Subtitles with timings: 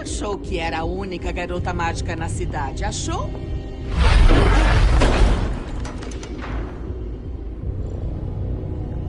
[0.00, 3.30] Achou que era a única garota mágica na cidade, achou?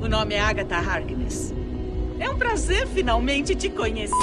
[0.01, 1.53] O nome é Agatha Harkness.
[2.19, 4.15] É um prazer finalmente te conhecer.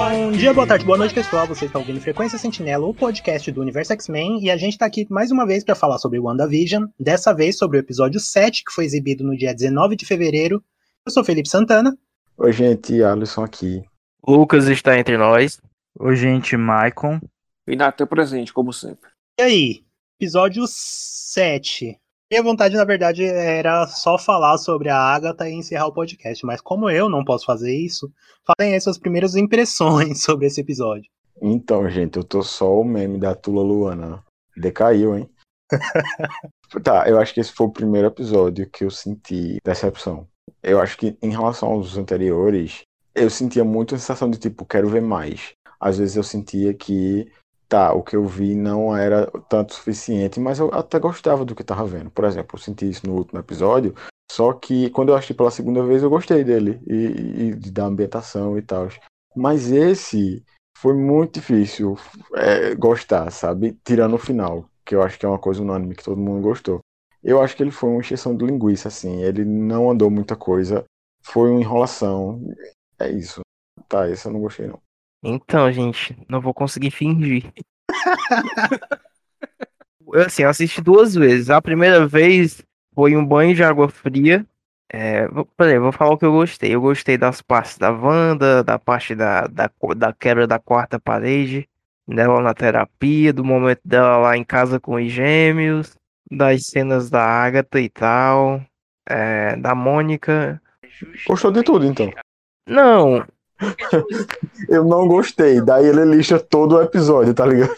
[0.00, 1.46] Bom dia, boa tarde, boa noite, pessoal.
[1.46, 5.06] Você está ouvindo Frequência Sentinela, o podcast do Universo X-Men, e a gente está aqui
[5.10, 8.86] mais uma vez para falar sobre WandaVision, dessa vez sobre o episódio 7, que foi
[8.86, 10.64] exibido no dia 19 de fevereiro.
[11.04, 11.94] Eu sou Felipe Santana.
[12.38, 13.84] Oi, gente, Alisson aqui.
[14.26, 15.60] Lucas está entre nós.
[15.98, 17.20] Oi, gente, Maicon.
[17.68, 19.10] E Natan presente, como sempre.
[19.38, 19.84] E aí,
[20.18, 22.00] episódio 7.
[22.30, 26.60] Minha vontade, na verdade, era só falar sobre a Agatha e encerrar o podcast, mas
[26.60, 28.08] como eu não posso fazer isso,
[28.46, 31.10] falem aí suas primeiras impressões sobre esse episódio.
[31.42, 34.22] Então, gente, eu tô só o meme da Tula Luana.
[34.56, 35.28] Decaiu, hein?
[36.84, 40.28] tá, eu acho que esse foi o primeiro episódio que eu senti decepção.
[40.62, 44.88] Eu acho que em relação aos anteriores, eu sentia muito a sensação de tipo, quero
[44.88, 45.54] ver mais.
[45.80, 47.26] Às vezes eu sentia que
[47.70, 51.62] tá, o que eu vi não era tanto suficiente, mas eu até gostava do que
[51.62, 52.10] tava vendo.
[52.10, 53.94] Por exemplo, eu senti isso no último episódio,
[54.30, 58.58] só que quando eu achei pela segunda vez eu gostei dele e, e da ambientação
[58.58, 58.88] e tal.
[59.36, 60.44] Mas esse
[60.76, 61.96] foi muito difícil
[62.34, 63.78] é, gostar, sabe?
[63.84, 66.80] Tirando o final, que eu acho que é uma coisa unânime que todo mundo gostou.
[67.22, 69.22] Eu acho que ele foi uma encheção de linguiça, assim.
[69.22, 70.84] Ele não andou muita coisa,
[71.22, 72.42] foi uma enrolação.
[72.98, 73.40] É isso.
[73.88, 74.80] Tá, esse eu não gostei não.
[75.22, 77.52] Então, gente, não vou conseguir fingir.
[80.12, 81.50] eu, assim, eu assisti duas vezes.
[81.50, 82.62] A primeira vez
[82.94, 84.46] foi um banho de água fria.
[84.92, 86.74] É, vou, peraí, vou falar o que eu gostei.
[86.74, 91.68] Eu gostei das partes da Wanda, da parte da, da, da quebra da quarta parede,
[92.08, 95.96] dela na terapia, do momento dela lá em casa com os gêmeos,
[96.30, 98.60] das cenas da Agatha e tal,
[99.08, 100.60] é, da Mônica.
[101.26, 102.10] Gostou de tudo, então?
[102.66, 103.24] Não,
[104.68, 105.60] eu não gostei.
[105.60, 107.74] Daí ele lixa todo o episódio, tá ligado?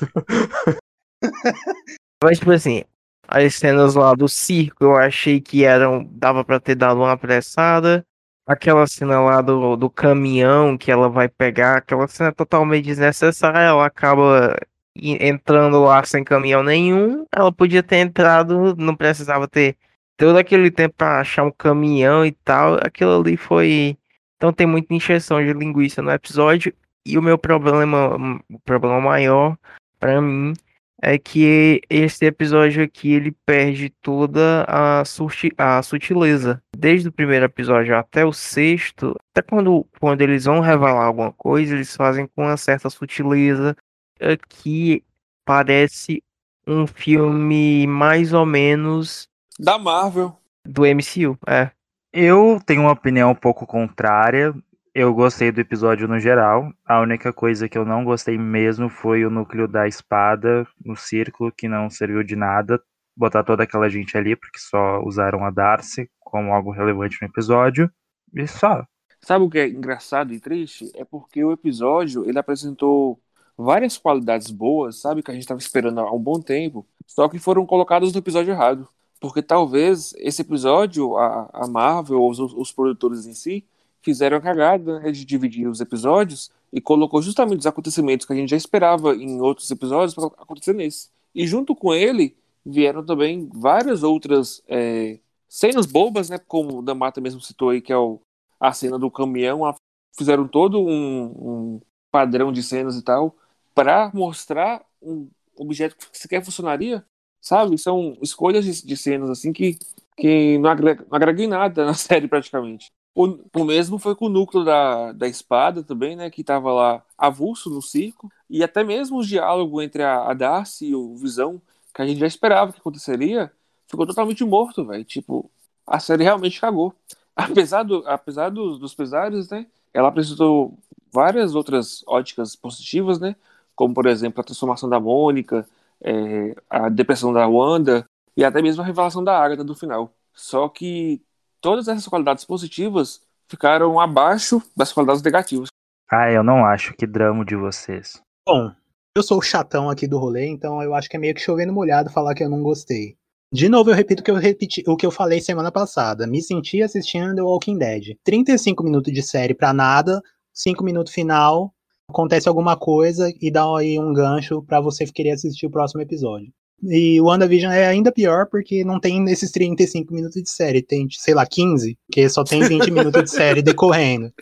[2.23, 2.85] Mas, tipo assim,
[3.29, 6.05] as cenas lá do circo eu achei que eram.
[6.13, 8.05] dava pra ter dado uma apressada.
[8.47, 13.59] Aquela cena lá do, do caminhão que ela vai pegar, aquela cena é totalmente desnecessária.
[13.59, 14.57] Ela acaba
[14.97, 17.25] entrando lá sem caminhão nenhum.
[17.35, 19.77] Ela podia ter entrado, não precisava ter
[20.17, 22.75] todo aquele tempo pra achar um caminhão e tal.
[22.75, 23.97] Aquilo ali foi
[24.43, 26.75] então tem muita injeção de linguiça no episódio.
[27.07, 28.17] E o meu problema,
[28.51, 29.57] o problema maior
[30.01, 30.53] para mim
[31.01, 36.61] é que esse episódio aqui ele perde toda a, suti a sutileza.
[36.77, 41.77] Desde o primeiro episódio até o sexto, até quando, quando eles vão revelar alguma coisa,
[41.77, 43.77] eles fazem com uma certa sutileza.
[44.21, 45.05] Aqui
[45.45, 46.21] parece
[46.67, 49.29] um filme mais ou menos.
[49.57, 50.37] Da Marvel.
[50.67, 51.71] Do MCU, é.
[52.13, 54.55] Eu tenho uma opinião um pouco contrária.
[54.95, 56.71] Eu gostei do episódio no geral.
[56.85, 61.51] A única coisa que eu não gostei mesmo foi o núcleo da espada no círculo,
[61.51, 62.79] que não serviu de nada.
[63.17, 67.91] Botar toda aquela gente ali, porque só usaram a Darcy como algo relevante no episódio.
[68.35, 68.85] E só.
[69.23, 70.93] Sabe o que é engraçado e triste?
[70.95, 73.19] É porque o episódio ele apresentou
[73.57, 77.39] várias qualidades boas, sabe, que a gente estava esperando há um bom tempo, só que
[77.39, 78.87] foram colocadas no episódio errado
[79.23, 83.65] porque talvez esse episódio, a, a Marvel ou os, os, produtores em si,
[84.03, 88.37] fizeram a cagada né, de dividir os episódios e colocou justamente os acontecimentos que a
[88.37, 91.09] gente já esperava em outros episódios para acontecer nesse.
[91.33, 96.93] E junto com ele vieram também várias outras é, cenas bobas, né, como o da
[96.93, 98.21] Mata mesmo citou aí, que é o,
[98.59, 99.77] a cena do caminhão, a,
[100.19, 101.81] fizeram todo um, um
[102.11, 103.37] padrão de cenas e tal
[103.73, 107.05] para mostrar um objeto que sequer funcionaria
[107.43, 107.77] sabe?
[107.77, 109.77] São escolhas de, de cenas assim que,
[110.17, 112.87] que não, agrega, não agregam em nada na série praticamente.
[113.15, 116.31] O, o mesmo foi com o núcleo da, da espada também, né?
[116.31, 118.33] Que tava lá avulso no circo.
[118.49, 121.61] E até mesmo o diálogo entre a, a Darcy e o Visão,
[121.95, 123.53] que a gente já esperava que aconteceria,
[123.87, 125.05] ficou totalmente morto, velho.
[125.05, 125.51] Tipo,
[125.87, 126.95] a série realmente cagou.
[127.37, 129.67] Apesar, do, apesar dos, dos pesares, né?
[129.93, 130.79] Ela apresentou
[131.11, 133.35] várias outras óticas positivas, né?
[133.75, 135.67] Como, por exemplo, a transformação da Mônica,
[136.05, 138.05] é, a depressão da Wanda
[138.37, 140.13] e até mesmo a revelação da Agatha do final.
[140.35, 141.23] Só que
[141.61, 145.69] todas essas qualidades positivas ficaram abaixo das qualidades negativas.
[146.11, 146.95] Ah, eu não acho.
[146.95, 148.21] Que drama de vocês.
[148.47, 148.73] Bom,
[149.17, 151.73] eu sou o chatão aqui do rolê, então eu acho que é meio que chovendo
[151.73, 153.17] molhado falar que eu não gostei.
[153.53, 156.27] De novo, eu repito o que eu, repeti, o que eu falei semana passada.
[156.27, 158.17] Me senti assistindo The Walking Dead.
[158.25, 160.23] 35 minutos de série pra nada,
[160.55, 161.71] 5 minutos final,
[162.09, 166.53] acontece alguma coisa e dá aí um gancho para você querer assistir o próximo episódio.
[166.83, 171.07] E o WandaVision é ainda pior porque não tem esses 35 minutos de série, tem,
[171.11, 174.33] sei lá, 15, porque só tem 20 minutos de série decorrendo.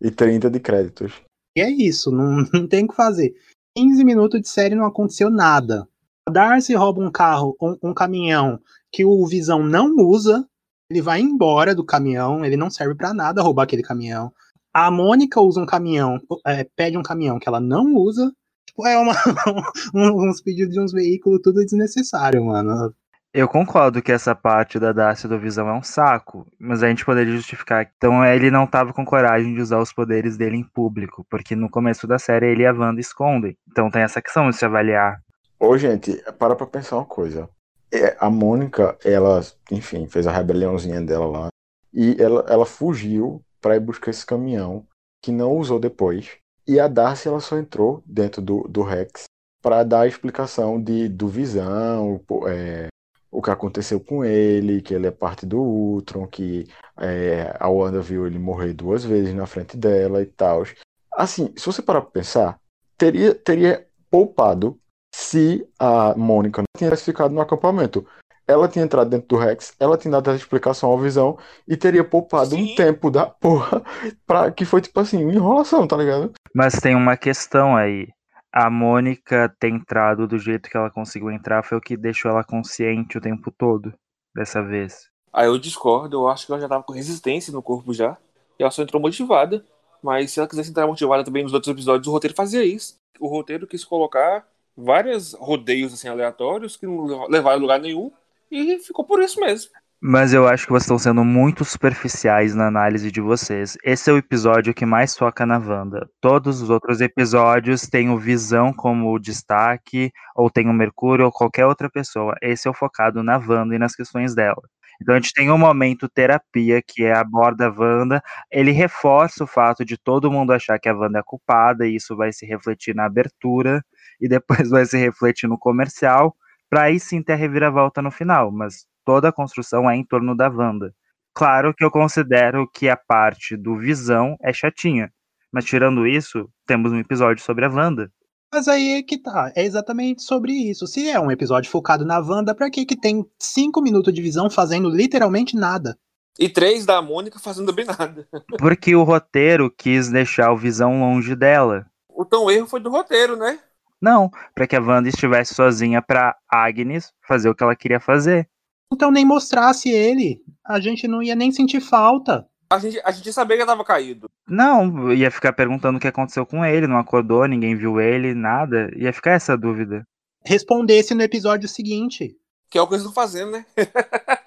[0.00, 1.12] E 30 de créditos.
[1.56, 3.34] E é isso, não, não tem o que fazer.
[3.76, 5.88] 15 minutos de série não aconteceu nada.
[6.28, 8.60] A Darcy rouba um carro, um, um caminhão
[8.92, 10.46] que o Visão não usa,
[10.90, 14.32] ele vai embora do caminhão, ele não serve para nada roubar aquele caminhão.
[14.72, 18.32] A Mônica usa um caminhão, é, pede um caminhão que ela não usa.
[18.66, 19.12] Tipo, é uma,
[19.94, 22.94] um, uns pedidos de uns veículos tudo desnecessário, mano.
[23.32, 27.04] Eu concordo que essa parte da Darcy do Visão é um saco, mas a gente
[27.04, 27.90] poderia justificar.
[27.96, 31.68] Então ele não tava com coragem de usar os poderes dele em público, porque no
[31.68, 33.56] começo da série ele e a Wanda escondem.
[33.70, 35.20] Então tem essa questão de se avaliar.
[35.60, 37.48] Ô, gente, para pra pensar uma coisa.
[37.92, 41.48] É, a Mônica, ela, enfim, fez a rebeliãozinha dela lá.
[41.92, 44.86] E ela, ela fugiu para ir buscar esse caminhão,
[45.22, 46.36] que não usou depois.
[46.66, 49.24] E a Darcy, ela só entrou dentro do, do Rex
[49.62, 52.88] para dar a explicação de, do Visão, é,
[53.30, 56.66] o que aconteceu com ele, que ele é parte do Ultron, que
[56.96, 60.64] é, a Wanda viu ele morrer duas vezes na frente dela e tal.
[61.12, 62.60] Assim, se você parar pra pensar,
[62.96, 64.78] teria, teria poupado
[65.14, 68.06] se a Mônica não tivesse ficado no acampamento.
[68.48, 72.02] Ela tinha entrado dentro do Rex, ela tinha dado a explicação ao Visão e teria
[72.02, 72.72] poupado Sim.
[72.72, 73.82] um tempo da porra
[74.26, 76.32] pra, que foi tipo assim, enrolação, tá ligado?
[76.54, 78.08] Mas tem uma questão aí
[78.52, 82.42] a Mônica ter entrado do jeito que ela conseguiu entrar foi o que deixou ela
[82.42, 83.92] consciente o tempo todo,
[84.34, 85.08] dessa vez.
[85.32, 88.16] Aí eu discordo, eu acho que ela já tava com resistência no corpo já.
[88.58, 89.64] E ela só entrou motivada.
[90.02, 92.96] Mas se ela quisesse entrar motivada também nos outros episódios, o roteiro fazia isso.
[93.20, 94.46] O roteiro quis colocar
[94.76, 98.10] vários rodeios assim aleatórios que não levaram a lugar nenhum.
[98.50, 99.70] E ficou por isso mesmo.
[100.00, 103.76] Mas eu acho que vocês estão sendo muito superficiais na análise de vocês.
[103.82, 106.08] Esse é o episódio que mais foca na Wanda.
[106.20, 111.66] Todos os outros episódios têm o Visão como destaque, ou tem o Mercúrio, ou qualquer
[111.66, 112.36] outra pessoa.
[112.40, 114.62] Esse é o focado na Wanda e nas questões dela.
[115.02, 118.22] Então a gente tem um momento terapia que é aborda a Wanda.
[118.52, 122.16] Ele reforça o fato de todo mundo achar que a Wanda é culpada, e isso
[122.16, 123.82] vai se refletir na abertura,
[124.20, 126.36] e depois vai se refletir no comercial,
[126.68, 128.50] para aí sim ter a reviravolta no final.
[128.50, 130.94] Mas toda a construção é em torno da Wanda.
[131.34, 135.12] Claro que eu considero que a parte do Visão é chatinha,
[135.52, 138.10] mas tirando isso, temos um episódio sobre a Wanda.
[138.52, 140.86] Mas aí é que tá, é exatamente sobre isso.
[140.86, 144.50] Se é um episódio focado na Wanda, pra que que tem cinco minutos de visão
[144.50, 145.98] fazendo literalmente nada?
[146.38, 148.26] E três da Mônica fazendo bem nada.
[148.58, 151.86] Porque o roteiro quis deixar o Visão longe dela.
[152.18, 153.58] Então o erro foi do roteiro, né?
[154.00, 158.48] Não, para que a Wanda estivesse sozinha para Agnes fazer o que ela queria fazer.
[158.92, 160.40] Então nem mostrasse ele.
[160.64, 162.46] A gente não ia nem sentir falta.
[162.70, 164.28] A gente, a gente sabia que ele tava caído.
[164.46, 168.90] Não, ia ficar perguntando o que aconteceu com ele, não acordou, ninguém viu ele, nada.
[168.94, 170.06] Ia ficar essa dúvida.
[170.44, 172.36] Respondesse no episódio seguinte.
[172.70, 173.64] Que é o que eles estão fazendo, né?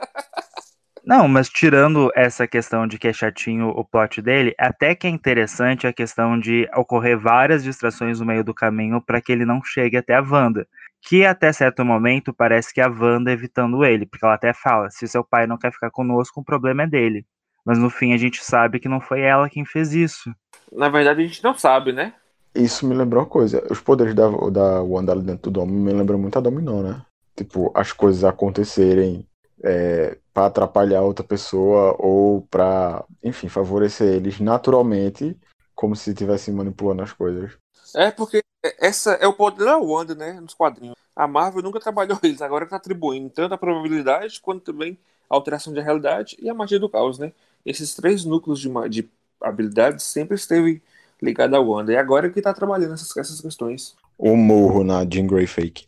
[1.04, 5.10] Não, mas tirando essa questão de que é chatinho o plot dele, até que é
[5.10, 9.64] interessante a questão de ocorrer várias distrações no meio do caminho para que ele não
[9.64, 10.68] chegue até a Wanda
[11.02, 15.08] que até certo momento parece que a Wanda evitando ele, porque ela até fala, se
[15.08, 17.26] seu pai não quer ficar conosco, o problema é dele.
[17.66, 20.32] Mas no fim a gente sabe que não foi ela quem fez isso.
[20.72, 22.14] Na verdade a gente não sabe, né?
[22.54, 23.64] Isso me lembrou uma coisa.
[23.70, 27.02] Os poderes da, da Wanda dentro do Domo me lembram muito a Dominó, né?
[27.36, 29.26] Tipo, as coisas acontecerem
[29.64, 35.38] é, para atrapalhar outra pessoa ou para, enfim, favorecer eles naturalmente,
[35.76, 37.52] como se estivessem manipulando as coisas.
[37.96, 38.42] É, porque
[38.80, 40.34] essa é o poder da Wanda, né?
[40.40, 40.96] Nos quadrinhos.
[41.16, 44.98] A Marvel nunca trabalhou eles, agora está atribuindo tanto a probabilidade quanto também
[45.30, 47.32] a alteração da realidade e a magia do caos, né?
[47.66, 49.10] Esses três núcleos de, de
[49.42, 50.82] habilidades sempre esteve
[51.22, 51.94] ligado à Wanda.
[51.94, 53.96] E agora é que está trabalhando essas, essas questões.
[54.18, 55.86] O morro na Jean Grey Fake.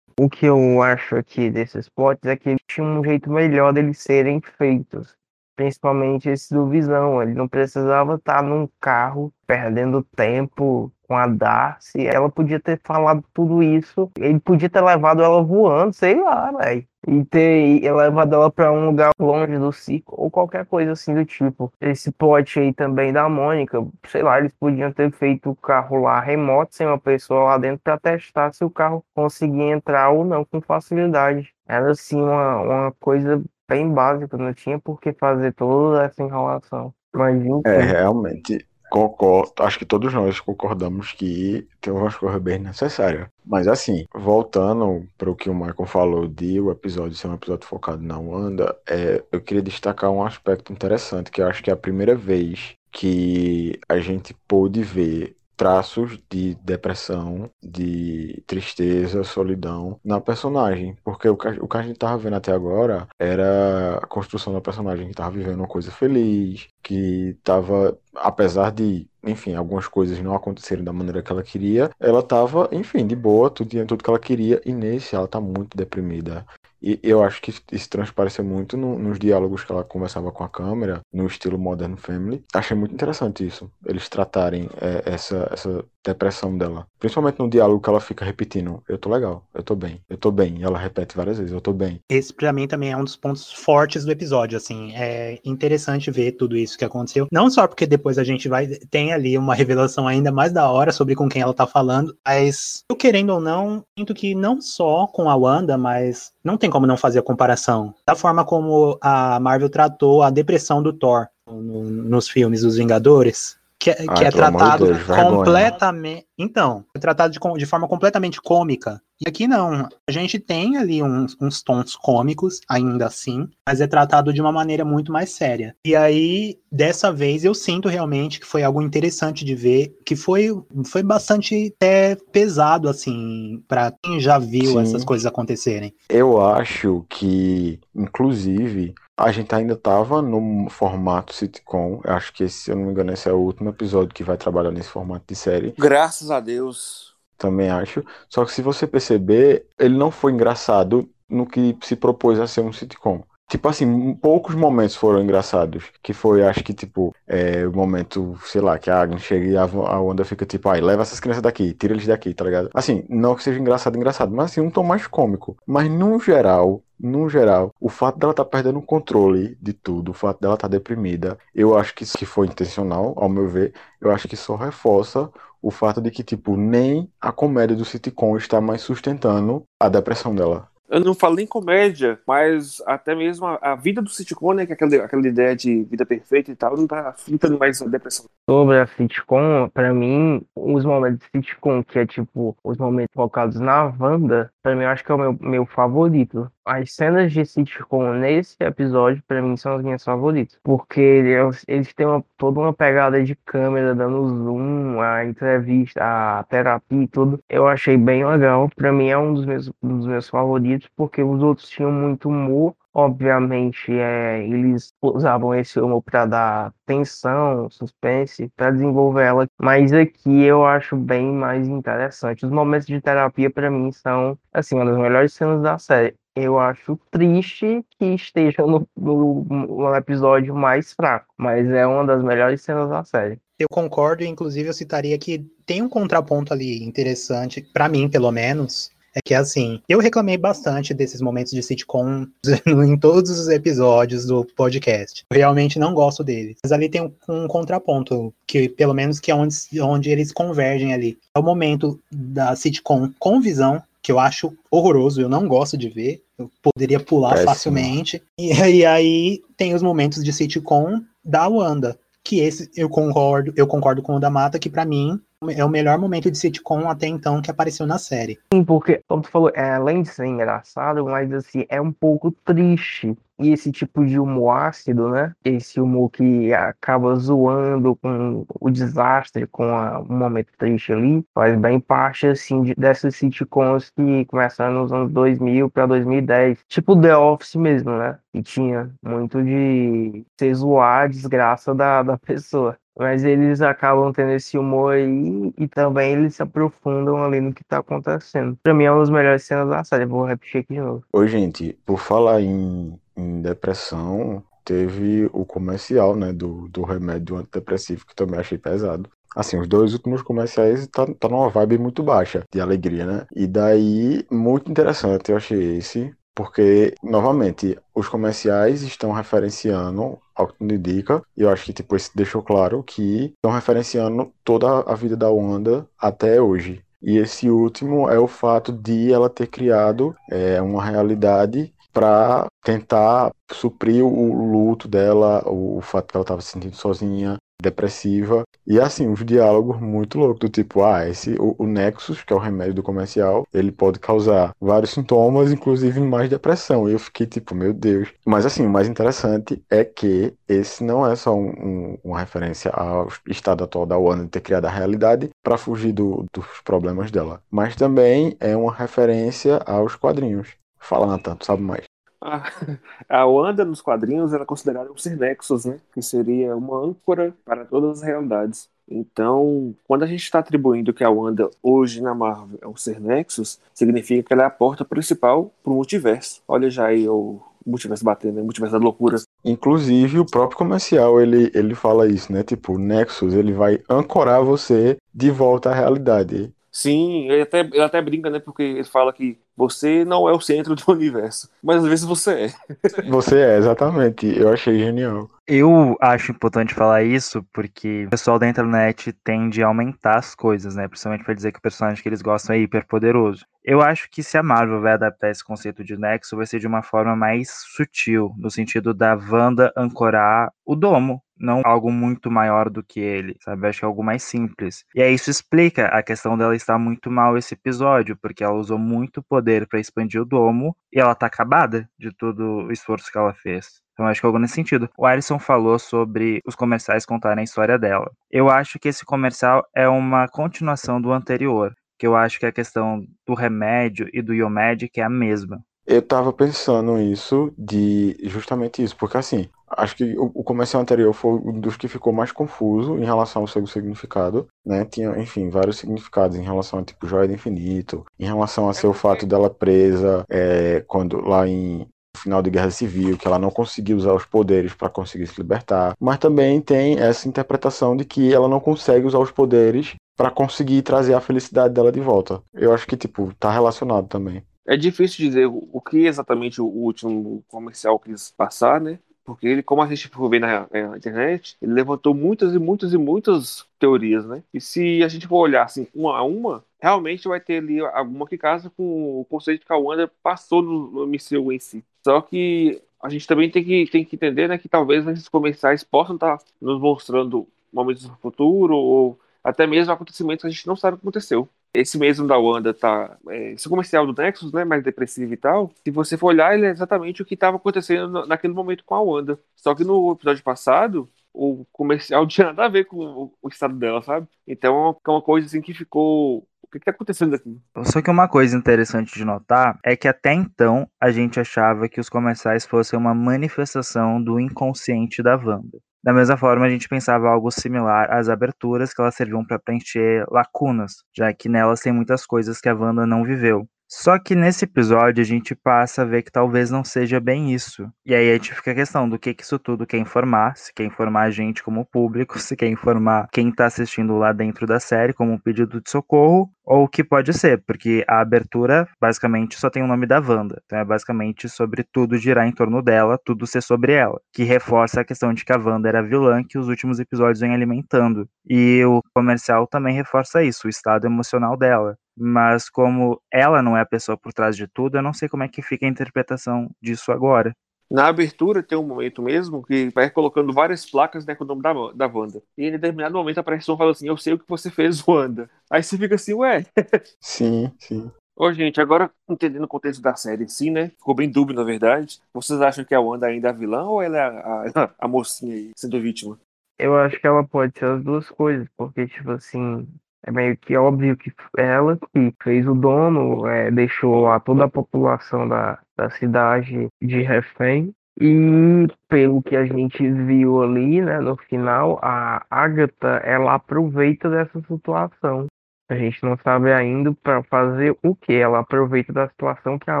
[0.18, 4.40] O que eu acho aqui desses plots é que tinha um jeito melhor deles serem
[4.40, 5.16] feitos.
[5.56, 7.22] Principalmente esse do Visão.
[7.22, 13.22] Ele não precisava estar num carro perdendo tempo com a Darcy, ela podia ter falado
[13.32, 14.10] tudo isso.
[14.18, 16.86] Ele podia ter levado ela voando, sei lá, velho.
[17.06, 21.24] E ter levado ela para um lugar longe do circo, ou qualquer coisa assim do
[21.24, 21.70] tipo.
[21.78, 26.18] Esse plot aí também da Mônica, sei lá, eles podiam ter feito o carro lá
[26.18, 30.44] remoto, sem uma pessoa lá dentro, para testar se o carro conseguia entrar ou não
[30.44, 31.53] com facilidade.
[31.66, 36.94] Era assim uma, uma coisa bem básica, não tinha por que fazer toda essa enrolação.
[37.12, 37.62] Mas, enfim.
[37.64, 43.30] É, realmente, concordo, acho que todos nós concordamos que tem uma escolha bem necessária.
[43.44, 47.66] Mas assim, voltando para o que o Michael falou de o episódio ser um episódio
[47.66, 51.72] focado na Wanda, é, eu queria destacar um aspecto interessante, que eu acho que é
[51.72, 60.20] a primeira vez que a gente pôde ver traços de depressão, de tristeza, solidão na
[60.20, 60.96] personagem.
[61.04, 64.60] Porque o que, o que a gente tava vendo até agora era a construção da
[64.60, 70.34] personagem que tava vivendo uma coisa feliz, que tava, apesar de, enfim, algumas coisas não
[70.34, 74.18] acontecerem da maneira que ela queria, ela tava, enfim, de boa, tudo tudo que ela
[74.18, 76.46] queria, e nesse ela tá muito deprimida.
[76.86, 80.48] E eu acho que isso transpareceu muito no, nos diálogos que ela conversava com a
[80.50, 82.44] câmera, no estilo Modern Family.
[82.54, 86.86] Achei muito interessante isso, eles tratarem é, essa, essa depressão dela.
[86.98, 90.30] Principalmente no diálogo que ela fica repetindo: Eu tô legal, eu tô bem, eu tô
[90.30, 90.58] bem.
[90.58, 92.00] E ela repete várias vezes: Eu tô bem.
[92.08, 94.92] Esse pra mim também é um dos pontos fortes do episódio, assim.
[94.94, 97.26] É interessante ver tudo isso que aconteceu.
[97.32, 98.66] Não só porque depois a gente vai.
[98.66, 102.82] Tem ali uma revelação ainda mais da hora sobre com quem ela tá falando, mas
[102.90, 106.86] eu querendo ou não, sinto que não só com a Wanda, mas não tem como
[106.86, 107.94] não fazer a comparação.
[108.06, 113.56] Da forma como a Marvel tratou a depressão do Thor no, nos filmes dos Vingadores,
[113.78, 116.26] que, é, que é tratado Deus, completamente.
[116.38, 119.00] Então, é tratado de, de, forma completamente cômica.
[119.20, 119.88] E aqui não.
[120.08, 124.50] A gente tem ali uns, uns, tons cômicos, ainda assim, mas é tratado de uma
[124.50, 125.76] maneira muito mais séria.
[125.84, 130.48] E aí, dessa vez, eu sinto realmente que foi algo interessante de ver, que foi,
[130.86, 134.80] foi bastante até pesado, assim, para quem já viu Sim.
[134.80, 135.94] essas coisas acontecerem.
[136.08, 142.00] Eu acho que, inclusive, a gente ainda estava no formato sitcom.
[142.04, 144.36] Acho que, esse, se eu não me engano, esse é o último episódio que vai
[144.36, 145.74] trabalhar nesse formato de série.
[145.78, 147.14] Graças a Deus.
[147.38, 148.04] Também acho.
[148.28, 152.60] Só que se você perceber, ele não foi engraçado no que se propôs a ser
[152.60, 153.22] um sitcom.
[153.48, 155.84] Tipo assim, poucos momentos foram engraçados.
[156.02, 159.56] Que foi, acho que, tipo, é, o momento, sei lá, que a Agnes chega e
[159.56, 162.70] a, a Wanda fica tipo, ai, leva essas crianças daqui, tira eles daqui, tá ligado?
[162.74, 165.56] Assim, não que seja engraçado, engraçado, mas assim, um tom mais cômico.
[165.66, 170.10] Mas no geral, no geral, o fato dela estar tá perdendo o controle de tudo,
[170.10, 173.48] o fato dela estar tá deprimida, eu acho que isso que foi intencional, ao meu
[173.48, 177.84] ver, eu acho que só reforça o fato de que, tipo, nem a comédia do
[177.84, 180.68] sitcom está mais sustentando a depressão dela.
[180.94, 184.64] Eu não falo nem comédia, mas até mesmo a, a vida do sitcom, né?
[184.64, 187.86] Que é aquela, aquela ideia de vida perfeita e tal, não tá fintando mais a
[187.86, 188.26] depressão.
[188.48, 193.58] Sobre a sitcom, pra mim, os momentos de sitcom, que é tipo os momentos focados
[193.58, 197.44] na Wanda, pra mim eu acho que é o meu, meu favorito as cenas de
[197.44, 200.58] sitcom nesse episódio, para mim, são as minhas favoritas.
[200.62, 206.42] Porque eles, eles têm uma, toda uma pegada de câmera, dando zoom, a entrevista, a
[206.44, 207.38] terapia e tudo.
[207.48, 208.70] Eu achei bem legal.
[208.74, 212.28] Para mim, é um dos, meus, um dos meus favoritos, porque os outros tinham muito
[212.28, 212.74] humor.
[212.92, 219.48] Obviamente, é, eles usavam esse humor para dar tensão, suspense, para desenvolver ela.
[219.60, 222.46] Mas aqui eu acho bem mais interessante.
[222.46, 226.58] Os momentos de terapia, para mim, são assim, uma das melhores cenas da série eu
[226.58, 232.60] acho triste que esteja no, no, no, episódio mais fraco, mas é uma das melhores
[232.62, 233.38] cenas da série.
[233.58, 238.90] Eu concordo, inclusive eu citaria que tem um contraponto ali interessante, para mim pelo menos,
[239.14, 242.26] é que assim, eu reclamei bastante desses momentos de sitcom
[242.66, 245.24] em todos os episódios do podcast.
[245.30, 246.56] Eu realmente não gosto deles.
[246.62, 250.92] Mas ali tem um, um contraponto, que pelo menos que é onde, onde eles convergem
[250.92, 251.16] ali.
[251.34, 255.88] É o momento da sitcom com visão, que eu acho horroroso, eu não gosto de
[255.88, 257.48] ver, eu poderia pular Péssimo.
[257.48, 258.22] facilmente.
[258.38, 258.52] E,
[258.82, 264.02] e, aí tem os momentos de sitcom da Wanda, que esse eu concordo, eu concordo
[264.02, 267.40] com o da Mata, que para mim é o melhor momento de sitcom até então
[267.40, 268.38] que apareceu na série.
[268.52, 272.30] Sim, porque, como tu falou, é, além de ser engraçado, mas assim, é um pouco
[272.44, 273.16] triste.
[273.38, 275.34] E esse tipo de humor ácido, né?
[275.44, 281.58] Esse humor que acaba zoando com o desastre, com a, um momento triste ali, faz
[281.58, 286.60] bem parte, assim, de, dessas sitcoms que começaram nos anos 2000 para 2010.
[286.68, 288.18] Tipo The Office mesmo, né?
[288.32, 292.76] E tinha muito de ser zoar a desgraça da, da pessoa.
[292.98, 297.64] Mas eles acabam tendo esse humor aí e também eles se aprofundam ali no que
[297.64, 298.56] tá acontecendo.
[298.62, 301.04] Pra mim é uma das melhores cenas da série, vou repetir aqui de novo.
[301.12, 308.06] Oi, gente, por falar em, em depressão, teve o comercial, né, do, do remédio antidepressivo,
[308.06, 309.10] que também achei pesado.
[309.36, 313.26] Assim, os dois últimos comerciais tá, tá numa vibe muito baixa de alegria, né?
[313.34, 316.14] E daí, muito interessante, eu achei esse.
[316.34, 321.94] Porque, novamente, os comerciais estão referenciando ao que tudo indica, e eu acho que tipo,
[321.94, 326.82] esse deixou claro que estão referenciando toda a vida da Wanda até hoje.
[327.00, 333.30] E esse último é o fato de ela ter criado é, uma realidade para tentar
[333.52, 339.08] suprir o luto dela, o, fato que ela estava se sentindo sozinha, depressiva, E assim,
[339.10, 342.74] os diálogos muito loucos, do tipo, ah, esse, o, o Nexus, que é o remédio
[342.74, 346.88] do comercial, ele pode causar vários sintomas, inclusive mais depressão.
[346.88, 348.08] E eu fiquei tipo, meu Deus.
[348.24, 352.70] Mas assim, o mais interessante é que esse não é só um, um, uma referência
[352.70, 357.10] ao estado atual da Warner de ter criado a realidade para fugir do, dos problemas
[357.10, 360.48] dela, mas também é uma referência aos quadrinhos.
[360.78, 361.84] Fala, Natan, tu sabe mais.
[362.24, 362.42] A,
[363.20, 365.78] a Wanda nos quadrinhos era considerada um ser Nexus, né?
[365.92, 368.68] Que seria uma âncora para todas as realidades.
[368.88, 373.00] Então, quando a gente está atribuindo que a Wanda hoje na Marvel é um ser
[373.00, 376.42] Nexus, significa que ela é a porta principal para o multiverso.
[376.48, 378.42] Olha já aí o multiverso batendo, né?
[378.42, 379.16] o multiverso da loucura.
[379.44, 382.42] Inclusive, o próprio comercial, ele, ele fala isso, né?
[382.42, 386.52] Tipo, o Nexus, ele vai ancorar você de volta à realidade.
[386.74, 388.40] Sim, ele até, ele até brinca, né?
[388.40, 392.46] Porque ele fala que você não é o centro do universo, mas às vezes você
[392.46, 393.02] é.
[393.08, 394.26] Você é, exatamente.
[394.36, 395.30] Eu achei genial.
[395.46, 400.74] Eu acho importante falar isso porque o pessoal da internet tende a aumentar as coisas,
[400.74, 400.88] né?
[400.88, 403.46] Principalmente para dizer que o personagem que eles gostam é hiper poderoso.
[403.64, 406.66] Eu acho que se a Marvel vai adaptar esse conceito de Nexo, vai ser de
[406.66, 412.70] uma forma mais sutil, no sentido da Wanda ancorar o domo, não algo muito maior
[412.70, 413.66] do que ele, sabe?
[413.66, 414.84] Acho que é algo mais simples.
[414.94, 418.78] E aí isso explica a questão dela estar muito mal esse episódio, porque ela usou
[418.78, 423.18] muito poder para expandir o domo e ela tá acabada de todo o esforço que
[423.18, 423.82] ela fez.
[423.92, 424.88] Então acho que é algo nesse sentido.
[424.98, 428.10] O Alisson falou sobre os comerciais contarem a história dela.
[428.30, 432.52] Eu acho que esse comercial é uma continuação do anterior, que eu acho que a
[432.52, 435.64] questão do remédio e do Iomed é a mesma.
[435.86, 441.12] Eu tava pensando isso de justamente isso, porque assim, acho que o, o comercial anterior
[441.12, 444.84] foi um dos que ficou mais confuso em relação ao seu significado, né?
[444.84, 448.86] Tinha, enfim, vários significados em relação a tipo joia do infinito, em relação a ser
[448.86, 453.50] o fato dela presa é, quando lá em final de guerra civil, que ela não
[453.50, 458.32] conseguiu usar os poderes para conseguir se libertar, mas também tem essa interpretação de que
[458.32, 462.40] ela não consegue usar os poderes para conseguir trazer a felicidade dela de volta.
[462.54, 464.44] Eu acho que tipo tá relacionado também.
[464.66, 468.98] É difícil dizer o que exatamente o último comercial quis passar, né?
[469.24, 472.92] Porque ele, como a gente for ver na, na, internet, ele levantou muitas e muitas
[472.92, 474.42] e muitas teorias, né?
[474.52, 478.26] E se a gente for olhar assim, uma a uma, realmente vai ter ali alguma
[478.26, 481.82] que casa com o conceito que a Wanda passou no, no MCU em si.
[482.06, 485.82] Só que a gente também tem que, tem que entender né, que talvez esses comerciais
[485.82, 490.76] possam estar nos mostrando momentos do futuro ou até mesmo acontecimentos que a gente não
[490.76, 491.48] sabe o que aconteceu.
[491.74, 493.18] Esse mesmo da Wanda tá.
[493.28, 494.64] É, esse comercial do Nexus, né?
[494.64, 495.72] Mais depressivo e tal.
[495.84, 499.02] Se você for olhar, ele é exatamente o que estava acontecendo naquele momento com a
[499.02, 499.38] Wanda.
[499.56, 504.00] Só que no episódio passado, o comercial tinha nada a ver com o estado dela,
[504.02, 504.28] sabe?
[504.46, 506.46] Então é uma coisa assim que ficou.
[506.62, 507.60] O que está acontecendo aqui?
[507.84, 512.00] Só que uma coisa interessante de notar é que até então a gente achava que
[512.00, 515.78] os comerciais fossem uma manifestação do inconsciente da Wanda.
[516.04, 520.24] Da mesma forma, a gente pensava algo similar às aberturas que elas serviam para preencher
[520.30, 523.66] lacunas, já que nelas tem muitas coisas que a Wanda não viveu.
[523.96, 527.88] Só que nesse episódio a gente passa a ver que talvez não seja bem isso.
[528.04, 530.74] E aí a gente fica a questão do que, que isso tudo quer informar, se
[530.74, 534.80] quer informar a gente como público, se quer informar quem tá assistindo lá dentro da
[534.80, 539.58] série como um pedido de socorro, ou o que pode ser, porque a abertura basicamente
[539.60, 540.60] só tem o nome da Wanda.
[540.64, 544.20] Então é basicamente sobre tudo girar em torno dela, tudo ser sobre ela.
[544.32, 547.54] Que reforça a questão de que a Wanda era vilã que os últimos episódios vêm
[547.54, 548.28] alimentando.
[548.44, 553.80] E o comercial também reforça isso, o estado emocional dela mas como ela não é
[553.80, 556.70] a pessoa por trás de tudo, eu não sei como é que fica a interpretação
[556.80, 557.54] disso agora.
[557.90, 561.62] Na abertura tem um momento mesmo que vai colocando várias placas né, com o nome
[561.62, 562.42] da, da Wanda.
[562.56, 565.50] E em determinado momento a pressão fala assim: Eu sei o que você fez, Wanda.
[565.70, 566.64] Aí você fica assim, ué.
[567.20, 568.10] Sim, sim.
[568.36, 570.88] Ô, gente, agora entendendo o contexto da série em si, né?
[570.88, 572.20] Ficou bem dúbio, na verdade.
[572.32, 575.06] Vocês acham que a Wanda ainda é a vilã ou ela é a, a, a
[575.06, 576.38] mocinha aí, sendo vítima?
[576.76, 579.86] Eu acho que ela pode ser as duas coisas, porque, tipo assim,
[580.26, 584.68] é meio que óbvio que ela que fez o dono, é, deixou a toda a
[584.68, 587.92] população da, da cidade de refém.
[588.20, 594.60] E pelo que a gente viu ali, né, no final, a Agatha ela aproveita dessa
[594.62, 595.46] situação.
[595.90, 598.32] A gente não sabe ainda para fazer o que.
[598.32, 600.00] Ela aproveita da situação que a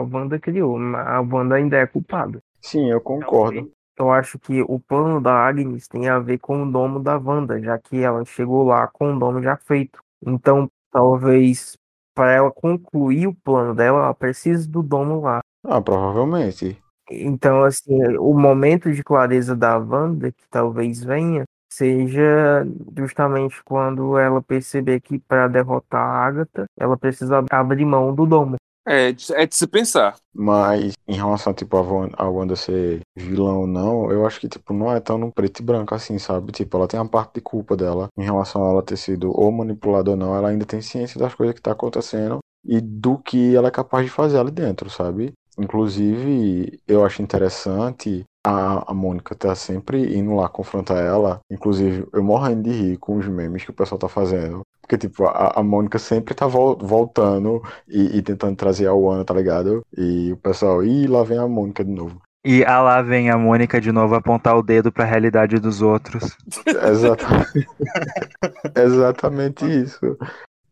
[0.00, 0.78] Wanda criou.
[0.78, 2.40] A Wanda ainda é culpada.
[2.62, 3.70] Sim, eu concordo.
[3.98, 7.60] Eu acho que o plano da Agnes tem a ver com o domo da Wanda,
[7.60, 10.03] já que ela chegou lá com o domo já feito.
[10.26, 11.76] Então, talvez
[12.14, 15.40] para ela concluir o plano dela, ela precisa do dono lá.
[15.64, 16.78] Ah, provavelmente.
[17.10, 22.64] Então, assim, o momento de clareza da Wanda, que talvez venha, seja
[22.96, 28.56] justamente quando ela perceber que para derrotar a Agatha, ela precisa abrir mão do domo.
[28.86, 30.16] É, de- é de se pensar.
[30.34, 34.48] Mas em relação tipo, a, Wan- a Wanda ser vilã ou não, eu acho que
[34.48, 36.52] tipo, não é tão no preto e branco assim, sabe?
[36.52, 39.50] Tipo, ela tem a parte de culpa dela em relação a ela ter sido ou
[39.52, 43.54] manipulada ou não, ela ainda tem ciência das coisas que tá acontecendo e do que
[43.54, 45.32] ela é capaz de fazer ali dentro, sabe?
[45.58, 51.40] Inclusive, eu acho interessante a, a Mônica tá sempre indo lá confrontar ela.
[51.50, 54.62] Inclusive, eu morrendo de rir com os memes que o pessoal tá fazendo.
[54.84, 59.24] Porque, tipo, a, a Mônica sempre tá vol- voltando e, e tentando trazer a Wanda,
[59.24, 59.82] tá ligado?
[59.96, 62.20] E o pessoal, ih, lá vem a Mônica de novo.
[62.44, 66.36] E ah lá vem a Mônica de novo apontar o dedo pra realidade dos outros.
[66.90, 67.66] Exatamente,
[68.76, 70.18] exatamente isso.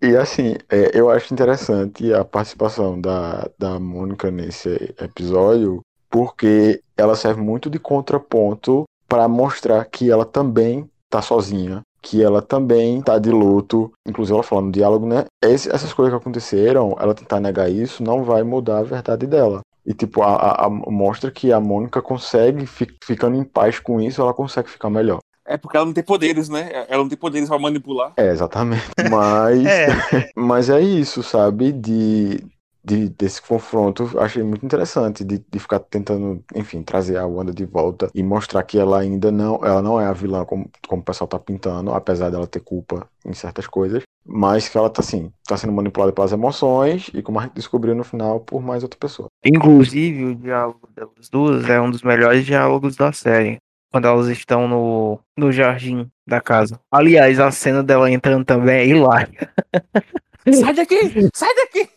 [0.03, 7.15] E assim, é, eu acho interessante a participação da, da Mônica nesse episódio, porque ela
[7.17, 13.19] serve muito de contraponto para mostrar que ela também tá sozinha, que ela também tá
[13.19, 13.93] de luto.
[14.07, 15.25] Inclusive, ela fala no diálogo, né?
[15.43, 19.61] Esse- essas coisas que aconteceram, ela tentar negar isso não vai mudar a verdade dela.
[19.87, 24.01] E, tipo, a, a- a- mostra que a Mônica consegue, fi- ficando em paz com
[24.01, 25.19] isso, ela consegue ficar melhor.
[25.45, 26.71] É porque ela não tem poderes, né?
[26.89, 28.13] Ela não tem poderes pra manipular.
[28.17, 28.85] É, exatamente.
[29.11, 29.87] Mas É,
[30.37, 31.73] Mas é isso, sabe?
[31.73, 32.37] De,
[32.85, 37.65] de- desse confronto, achei muito interessante de, de ficar tentando, enfim, trazer a Wanda de
[37.65, 41.05] volta e mostrar que ela ainda não, ela não é a vilã como, como o
[41.05, 45.33] pessoal tá pintando, apesar dela ter culpa em certas coisas, mas que ela tá assim,
[45.47, 48.99] tá sendo manipulada pelas emoções e como a gente descobriu no final, por mais outra
[48.99, 49.29] pessoa.
[49.45, 53.59] Inclusive, o diálogo delas duas é um dos melhores diálogos da série.
[53.91, 56.81] Quando elas estão no, no jardim da casa.
[56.91, 59.53] Aliás, a cena dela entrando também é hilária.
[60.51, 60.99] Sai daqui!
[61.35, 61.89] Sai daqui!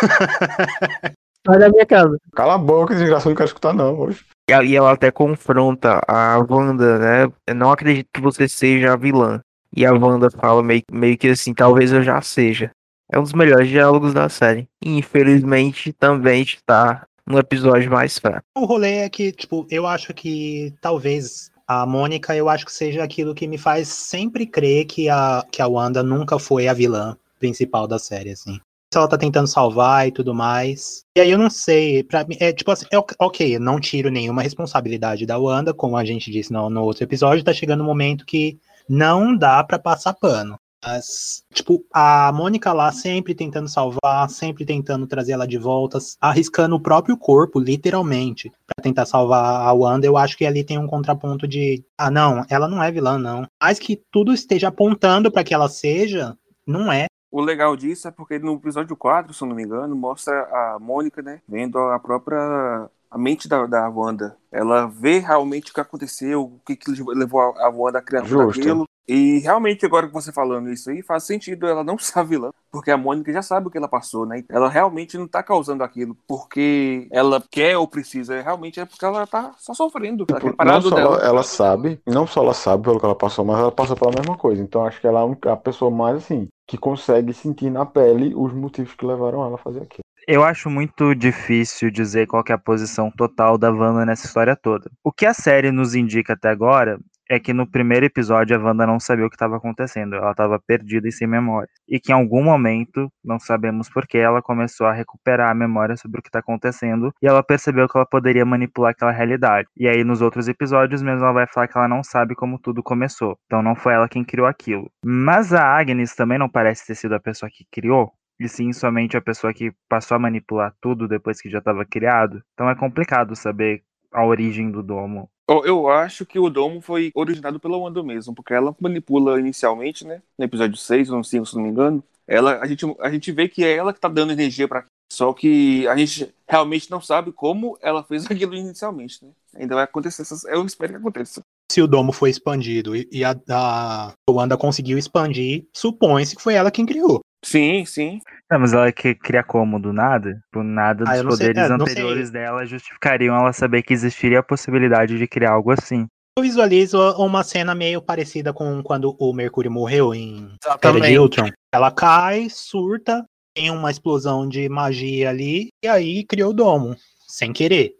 [1.46, 2.18] Sai da minha casa.
[2.34, 4.24] Cala a boca, desgraçado, não quero escutar não, hoje.
[4.48, 7.32] E ela até confronta a Wanda, né?
[7.46, 9.40] Eu não acredito que você seja a vilã.
[9.74, 12.70] E a Wanda fala meio, meio que assim, talvez eu já seja.
[13.10, 14.68] É um dos melhores diálogos da série.
[14.84, 18.42] E, infelizmente, também está no episódio mais fraco.
[18.56, 23.04] o rolê é que, tipo, eu acho que talvez a Mônica, eu acho que seja
[23.04, 27.16] aquilo que me faz sempre crer que a, que a Wanda nunca foi a vilã
[27.40, 28.60] principal da série, assim.
[28.92, 31.02] Se ela tá tentando salvar e tudo mais.
[31.16, 34.42] E aí eu não sei, pra mim, é tipo assim, é ok- não tiro nenhuma
[34.42, 38.26] responsabilidade da Wanda, como a gente disse no, no outro episódio, tá chegando um momento
[38.26, 40.56] que não dá pra passar pano.
[40.82, 46.74] Mas, tipo, a Mônica lá sempre tentando salvar, sempre tentando trazer ela de volta, arriscando
[46.74, 50.06] o próprio corpo, literalmente, pra tentar salvar a Wanda.
[50.06, 53.46] Eu acho que ali tem um contraponto de, ah, não, ela não é vilã, não.
[53.62, 56.34] Mas que tudo esteja apontando pra que ela seja,
[56.66, 57.06] não é.
[57.30, 60.78] O legal disso é porque no episódio 4, se eu não me engano, mostra a
[60.80, 61.40] Mônica, né?
[61.48, 62.88] Vendo a própria.
[63.10, 64.36] A mente da, da Wanda.
[64.52, 68.22] Ela vê realmente o que aconteceu, o que, que levou a, a Wanda a criar
[68.22, 68.84] tudo aquilo.
[69.08, 72.50] E realmente, agora que você falando isso aí, faz sentido ela não ser vilã.
[72.70, 74.44] Porque a Mônica já sabe o que ela passou, né?
[74.48, 78.40] Ela realmente não tá causando aquilo porque ela quer ou precisa.
[78.40, 80.24] Realmente é porque ela tá só sofrendo.
[80.28, 83.16] Ela quer Tipo, não só ela, ela sabe, não só ela sabe pelo que ela
[83.16, 84.62] passou, mas ela passou pela mesma coisa.
[84.62, 88.52] Então acho que ela é a pessoa mais assim que consegue sentir na pele os
[88.52, 90.04] motivos que levaram ela a fazer aquilo.
[90.28, 94.88] Eu acho muito difícil dizer qual é a posição total da Wanda nessa história toda.
[95.02, 97.00] O que a série nos indica até agora
[97.30, 100.58] é que no primeiro episódio a Wanda não sabia o que estava acontecendo, ela estava
[100.58, 101.68] perdida e sem memória.
[101.88, 106.18] E que em algum momento, não sabemos porquê, ela começou a recuperar a memória sobre
[106.18, 109.68] o que está acontecendo e ela percebeu que ela poderia manipular aquela realidade.
[109.76, 112.82] E aí nos outros episódios mesmo ela vai falar que ela não sabe como tudo
[112.82, 113.38] começou.
[113.46, 114.90] Então não foi ela quem criou aquilo.
[115.04, 119.16] Mas a Agnes também não parece ter sido a pessoa que criou e sim somente
[119.16, 122.42] a pessoa que passou a manipular tudo depois que já estava criado.
[122.54, 125.30] Então é complicado saber a origem do domo.
[125.64, 130.22] Eu, acho que o domo foi originado pela Wanda mesmo, porque ela manipula inicialmente, né?
[130.38, 132.02] No episódio 6 ou no 5, se não me engano.
[132.26, 135.32] Ela, a, gente, a gente vê que é ela que tá dando energia pra Só
[135.32, 139.30] que a gente realmente não sabe como ela fez aquilo inicialmente, né?
[139.56, 140.22] Ainda vai acontecer.
[140.22, 141.40] essas- Eu espero que aconteça.
[141.72, 146.54] Se o domo foi expandido e, e a, a Wanda conseguiu expandir, supõe-se que foi
[146.54, 147.20] ela quem criou.
[147.42, 148.20] Sim, sim.
[148.50, 150.40] Não, mas ela que cria como do nada?
[150.52, 154.40] Por nada Ah, dos sei, poderes é, não anteriores dela justificariam ela saber que existiria
[154.40, 156.06] a possibilidade de criar algo assim.
[156.38, 161.18] Eu visualizo uma cena meio parecida com quando o Mercúrio morreu em Era de.
[161.18, 161.48] Ultron.
[161.72, 163.24] Ela cai, surta,
[163.54, 166.96] tem uma explosão de magia ali, e aí criou o domo.
[167.26, 167.92] Sem querer.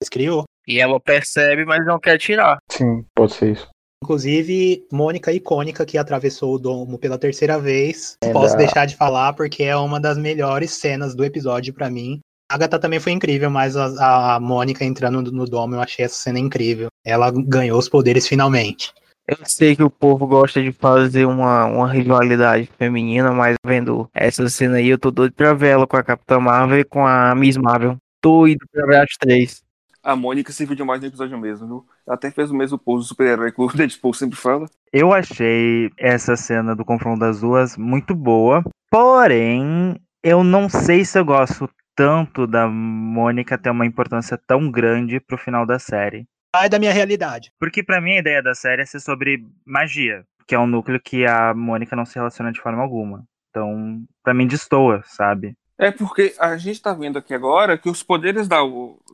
[0.00, 0.44] Mas criou.
[0.66, 2.58] E ela percebe, mas não quer tirar.
[2.70, 3.68] Sim, pode ser isso.
[4.02, 8.16] Inclusive, Mônica icônica que atravessou o domo pela terceira vez.
[8.22, 11.72] Não É posso da- deixar de falar porque é uma das melhores cenas do episódio
[11.74, 12.20] pra mim.
[12.50, 16.14] A Agatha também foi incrível, mas a, a Mônica entrando no domo, eu achei essa
[16.14, 16.86] cena incrível.
[17.04, 18.92] Ela ganhou os poderes finalmente.
[19.26, 24.48] Eu sei que o povo gosta de fazer uma, uma rivalidade feminina, mas vendo essa
[24.48, 27.34] cena aí, eu tô doido pra ver ela com a Capitã Marvel e com a
[27.34, 27.96] Miss Marvel.
[28.22, 29.64] Doido pra ver as três.
[30.06, 31.86] A Mônica se viu demais no episódio mesmo, viu?
[32.06, 34.70] Ela até fez o mesmo pose do super-herói que o Deadpool sempre fala.
[34.92, 41.18] Eu achei essa cena do confronto das duas muito boa, porém, eu não sei se
[41.18, 46.24] eu gosto tanto da Mônica ter uma importância tão grande pro final da série.
[46.54, 47.50] Sai da minha realidade.
[47.58, 51.00] Porque pra mim a ideia da série é ser sobre magia, que é um núcleo
[51.02, 53.24] que a Mônica não se relaciona de forma alguma.
[53.50, 55.56] Então, pra mim destoa, sabe?
[55.78, 58.58] É porque a gente tá vendo aqui agora que os poderes da,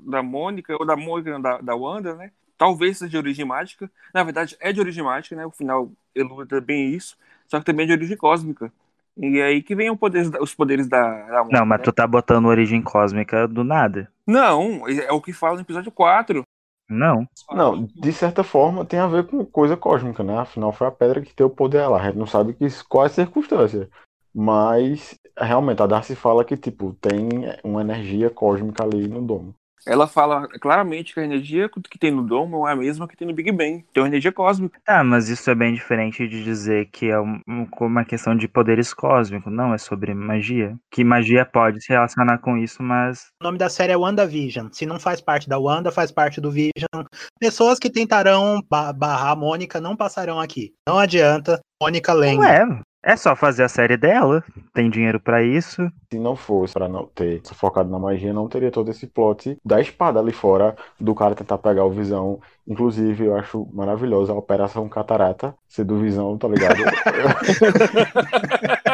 [0.07, 2.31] da Mônica, ou da Mônica, da, da Wanda, né?
[2.57, 3.91] Talvez seja de origem mágica.
[4.15, 5.45] Na verdade, é de origem mágica, né?
[5.45, 7.17] O final eluda bem isso.
[7.49, 8.73] Só que também é de origem cósmica.
[9.17, 11.85] E aí que vem o poder, os poderes da, da Wanda, Não, mas né?
[11.85, 14.11] tu tá botando origem cósmica do nada.
[14.27, 16.45] Não, é o que fala no episódio 4.
[16.89, 17.27] Não.
[17.51, 20.39] Não, de certa forma tem a ver com coisa cósmica, né?
[20.39, 22.01] Afinal, foi a pedra que deu o poder lá.
[22.01, 23.89] A gente não sabe que, qual é a circunstância.
[24.35, 27.29] Mas, realmente, a Darcy fala que, tipo, tem
[27.63, 29.55] uma energia cósmica ali no domo.
[29.85, 33.27] Ela fala claramente que a energia que tem no domo é a mesma que tem
[33.27, 33.85] no Big Bang.
[33.93, 34.79] Tem uma energia cósmica.
[34.85, 38.47] Tá, mas isso é bem diferente de dizer que é um- um- uma questão de
[38.47, 39.53] poderes cósmicos.
[39.53, 40.77] Não, é sobre magia.
[40.89, 43.23] Que magia pode se relacionar com isso, mas.
[43.43, 44.69] O nome da série é WandaVision.
[44.71, 47.05] Se não faz parte da Wanda, faz parte do Vision.
[47.41, 50.73] Pessoas que tentarão ba- barrar a Mônica não passarão aqui.
[50.89, 51.59] Não adianta.
[51.83, 52.49] Mônica Não lembra.
[52.49, 52.83] é.
[53.05, 54.45] É só fazer a série dela.
[54.73, 55.91] Tem dinheiro pra isso.
[56.11, 59.81] Se não fosse pra não ter focado na magia, não teria todo esse plot da
[59.81, 62.41] espada ali fora, do cara tentar pegar o Visão.
[62.67, 66.79] Inclusive, eu acho maravilhosa a Operação Catarata, ser do Visão, tá ligado?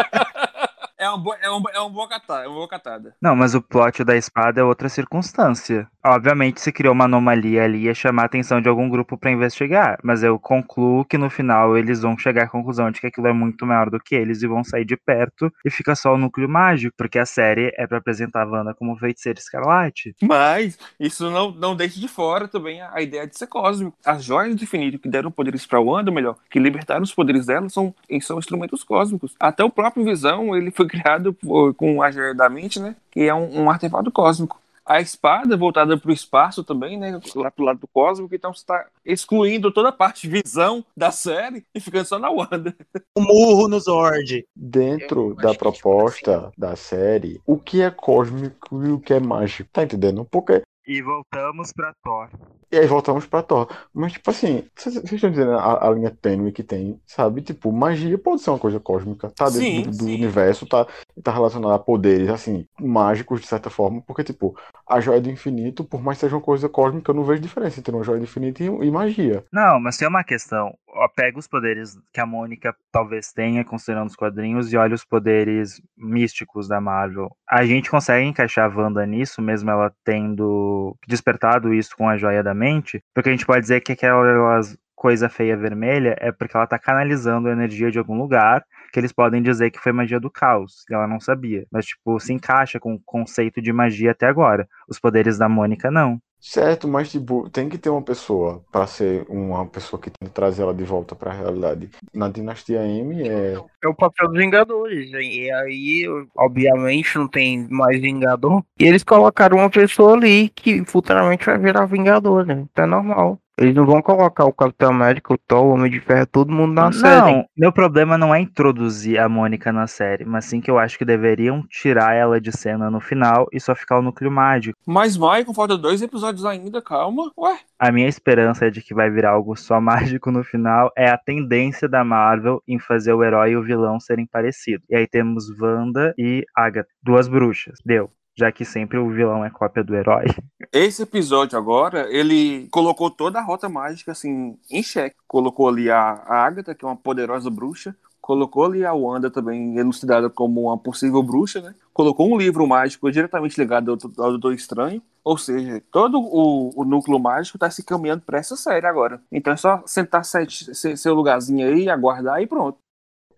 [1.43, 3.15] É é um, é um boa catada, é uma boa catada.
[3.21, 5.89] Não, mas o plot da espada é outra circunstância.
[6.05, 9.99] Obviamente, se criou uma anomalia ali, ia chamar a atenção de algum grupo pra investigar.
[10.03, 13.33] Mas eu concluo que no final eles vão chegar à conclusão de que aquilo é
[13.33, 16.49] muito maior do que eles e vão sair de perto e fica só o núcleo
[16.49, 20.15] mágico, porque a série é pra apresentar a Wanda como feiticeira escarlate.
[20.23, 23.97] Mas isso não, não deixa de fora também a, a ideia de ser cósmico.
[24.05, 27.69] As joias do infinito que deram poderes pra Wanda, melhor, que libertaram os poderes dela,
[27.69, 29.35] são, são instrumentos cósmicos.
[29.41, 32.97] Até o próprio Visão, ele foi criado por- com a joia da mente, né?
[33.11, 34.61] Que é um, um artefato cósmico.
[34.85, 37.21] A espada voltada para o espaço também, né?
[37.37, 41.11] Lá pro lado do cósmico, então você está excluindo toda a parte de visão da
[41.11, 42.75] série e ficando só na Wanda.
[43.15, 44.47] O murro no Zord.
[44.57, 49.83] Dentro da proposta da série, o que é cósmico e o que é mágico, tá
[49.83, 50.25] entendendo?
[50.25, 52.31] Porque E voltamos pra Thor.
[52.73, 53.69] E aí voltamos pra Thor.
[53.93, 57.43] Mas, tipo assim, vocês estão dizendo a, a linha tênue que tem, sabe?
[57.43, 59.31] Tipo, magia pode ser uma coisa cósmica.
[59.31, 60.15] Tá dentro Sim, do, do sim.
[60.15, 60.87] universo, tá,
[61.23, 64.03] tá relacionado a poderes, assim, mágicos, de certa forma.
[64.07, 67.25] Porque, tipo, a joia do infinito, por mais que seja uma coisa cósmica, eu não
[67.25, 69.45] vejo diferença entre uma joia do infinito e, e magia.
[69.53, 70.75] Não, mas tem uma questão.
[71.15, 75.81] Pega os poderes que a Mônica talvez tenha, considerando os quadrinhos, e olha os poderes
[75.97, 77.31] místicos da Marvel.
[77.49, 82.43] A gente consegue encaixar a Wanda nisso, mesmo ela tendo despertado isso com a joia
[82.43, 84.61] da mente, porque a gente pode dizer que aquela
[84.95, 89.13] coisa feia vermelha é porque ela tá canalizando a energia de algum lugar que eles
[89.13, 91.67] podem dizer que foi magia do caos, e ela não sabia.
[91.71, 94.67] Mas, tipo, se encaixa com o conceito de magia até agora.
[94.89, 96.21] Os poderes da Mônica, não.
[96.41, 100.35] Certo, mas, tipo, tem que ter uma pessoa pra ser uma pessoa que tem que
[100.35, 101.91] trazer ela de volta pra realidade.
[102.15, 103.55] Na Dinastia M é.
[103.55, 105.11] É o papel dos Vingadores.
[105.13, 106.05] E aí,
[106.37, 108.63] obviamente, não tem mais Vingador.
[108.79, 112.67] E eles colocaram uma pessoa ali que futuramente vai virar Vingador, né?
[112.71, 113.39] Então é normal.
[113.59, 116.73] Eles não vão colocar o Capitão América, o Thor, o Homem de Ferro, todo mundo
[116.75, 117.33] na série.
[117.33, 120.97] Não, meu problema não é introduzir a Mônica na série, mas sim que eu acho
[120.97, 124.79] que deveriam tirar ela de cena no final e só ficar o núcleo mágico.
[124.87, 127.33] Mas, Michael, falta dois episódios ainda, calma.
[127.37, 131.09] Ué, A minha esperança é de que vai virar algo só mágico no final é
[131.09, 134.87] a tendência da Marvel em fazer o herói e o vilão serem parecidos.
[134.89, 137.79] E aí temos Wanda e Agatha, duas bruxas.
[137.85, 138.11] Deu.
[138.39, 140.27] Já que sempre o vilão é cópia do herói.
[140.73, 145.17] esse episódio agora, ele colocou toda a rota mágica, assim, em xeque.
[145.27, 147.97] Colocou ali a, Agatha, que é uma poderosa bruxa.
[148.21, 151.75] Colocou ali a Wanda também elucidada como uma possível bruxa, né?
[151.93, 155.03] Colocou um livro mágico diretamente ligado ao, ao Doutor Estranho.
[155.25, 159.21] Ou seja, todo o, o núcleo mágico está se caminhando para essa série agora.
[159.33, 162.79] Então é só sentar sete, se- seu lugarzinho aí, aguardar e pronto.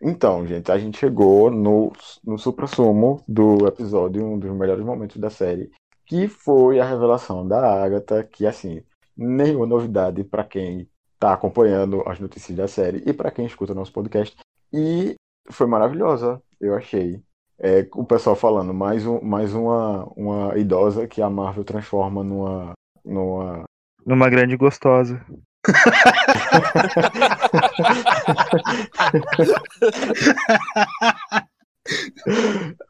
[0.02, 1.92] Então, gente, a gente chegou no,
[2.24, 5.70] no supra-sumo do episódio, um dos melhores momentos da série,
[6.06, 8.82] que foi a revelação da Agatha, que, assim,
[9.16, 13.92] nenhuma novidade pra quem tá acompanhando as notícias da série e pra quem escuta nosso
[13.92, 14.34] podcast.
[14.72, 15.14] E
[15.50, 17.22] foi maravilhosa, eu achei.
[17.58, 22.72] É, o pessoal falando, mais, um, mais uma, uma idosa que a Marvel transforma numa,
[23.04, 23.64] numa
[24.06, 25.24] Numa grande gostosa.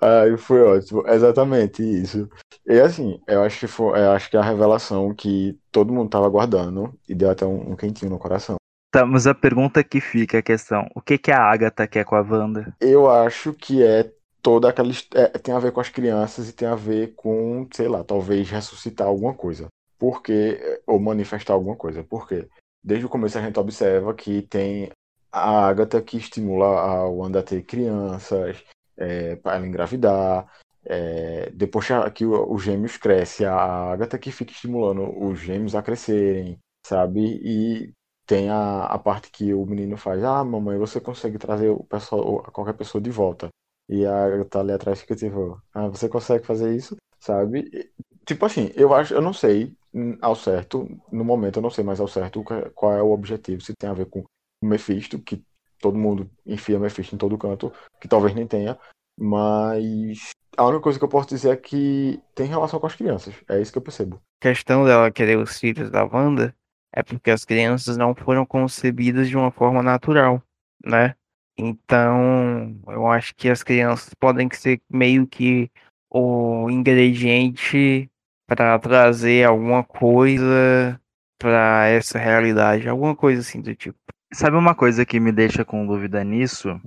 [0.00, 1.06] Ai, foi ótimo.
[1.06, 2.28] Exatamente isso.
[2.66, 6.11] E assim, eu acho que foi, eu acho que é a revelação que todo mundo
[6.11, 8.56] tava aguardando e deu até um, um quentinho no coração.
[8.92, 12.04] Tá, mas a pergunta que fica é a questão: o que, que a Agatha quer
[12.04, 12.74] com a Wanda?
[12.80, 14.11] Eu acho que é
[14.42, 14.90] toda aquela.
[15.14, 18.50] é, tem a ver com as crianças e tem a ver com, sei lá, talvez
[18.50, 19.68] ressuscitar alguma coisa.
[19.98, 20.80] Porque.
[20.87, 22.02] Ou manifestar alguma coisa.
[22.02, 22.48] Por quê?
[22.83, 24.90] Desde o começo a gente observa que tem
[25.33, 28.62] a Agatha que estimula a Wanda a ter crianças,
[28.97, 30.47] é, para ela engravidar.
[30.85, 33.55] é, depois que os gêmeos crescem, a
[33.93, 37.21] Agatha que fica estimulando os gêmeos a crescerem, sabe?
[37.43, 37.93] E
[38.27, 42.43] tem a, a parte que o menino faz: Ah, mamãe, você consegue trazer o pessoal,
[42.53, 43.49] qualquer pessoa de volta.
[43.88, 46.97] E a Agatha ali atrás fica tipo: Ah, você consegue fazer isso?
[47.19, 47.93] Sabe?
[48.25, 49.77] Tipo assim, eu acho, eu não sei
[50.20, 53.61] ao certo, no momento eu não sei mais ao certo que- qual é o objetivo,
[53.61, 55.42] se tem a ver com o Mephisto, que
[55.81, 58.79] todo mundo enfia Mephisto em todo canto, que talvez nem tenha,
[59.18, 63.35] mas a única coisa que eu posso dizer é que tem relação com as crianças,
[63.48, 64.16] é isso que eu percebo.
[64.42, 66.55] A questão dela querer os filhos da Wanda
[66.92, 70.42] é porque as crianças não foram concebidas de uma forma natural,
[70.85, 71.14] né?
[71.57, 75.70] Então, eu acho que as crianças podem ser meio que
[76.11, 78.11] o ingrediente
[78.51, 81.01] para trazer alguma coisa
[81.39, 83.97] para essa realidade, alguma coisa assim do tipo.
[84.33, 86.81] Sabe uma coisa que me deixa com dúvida nisso?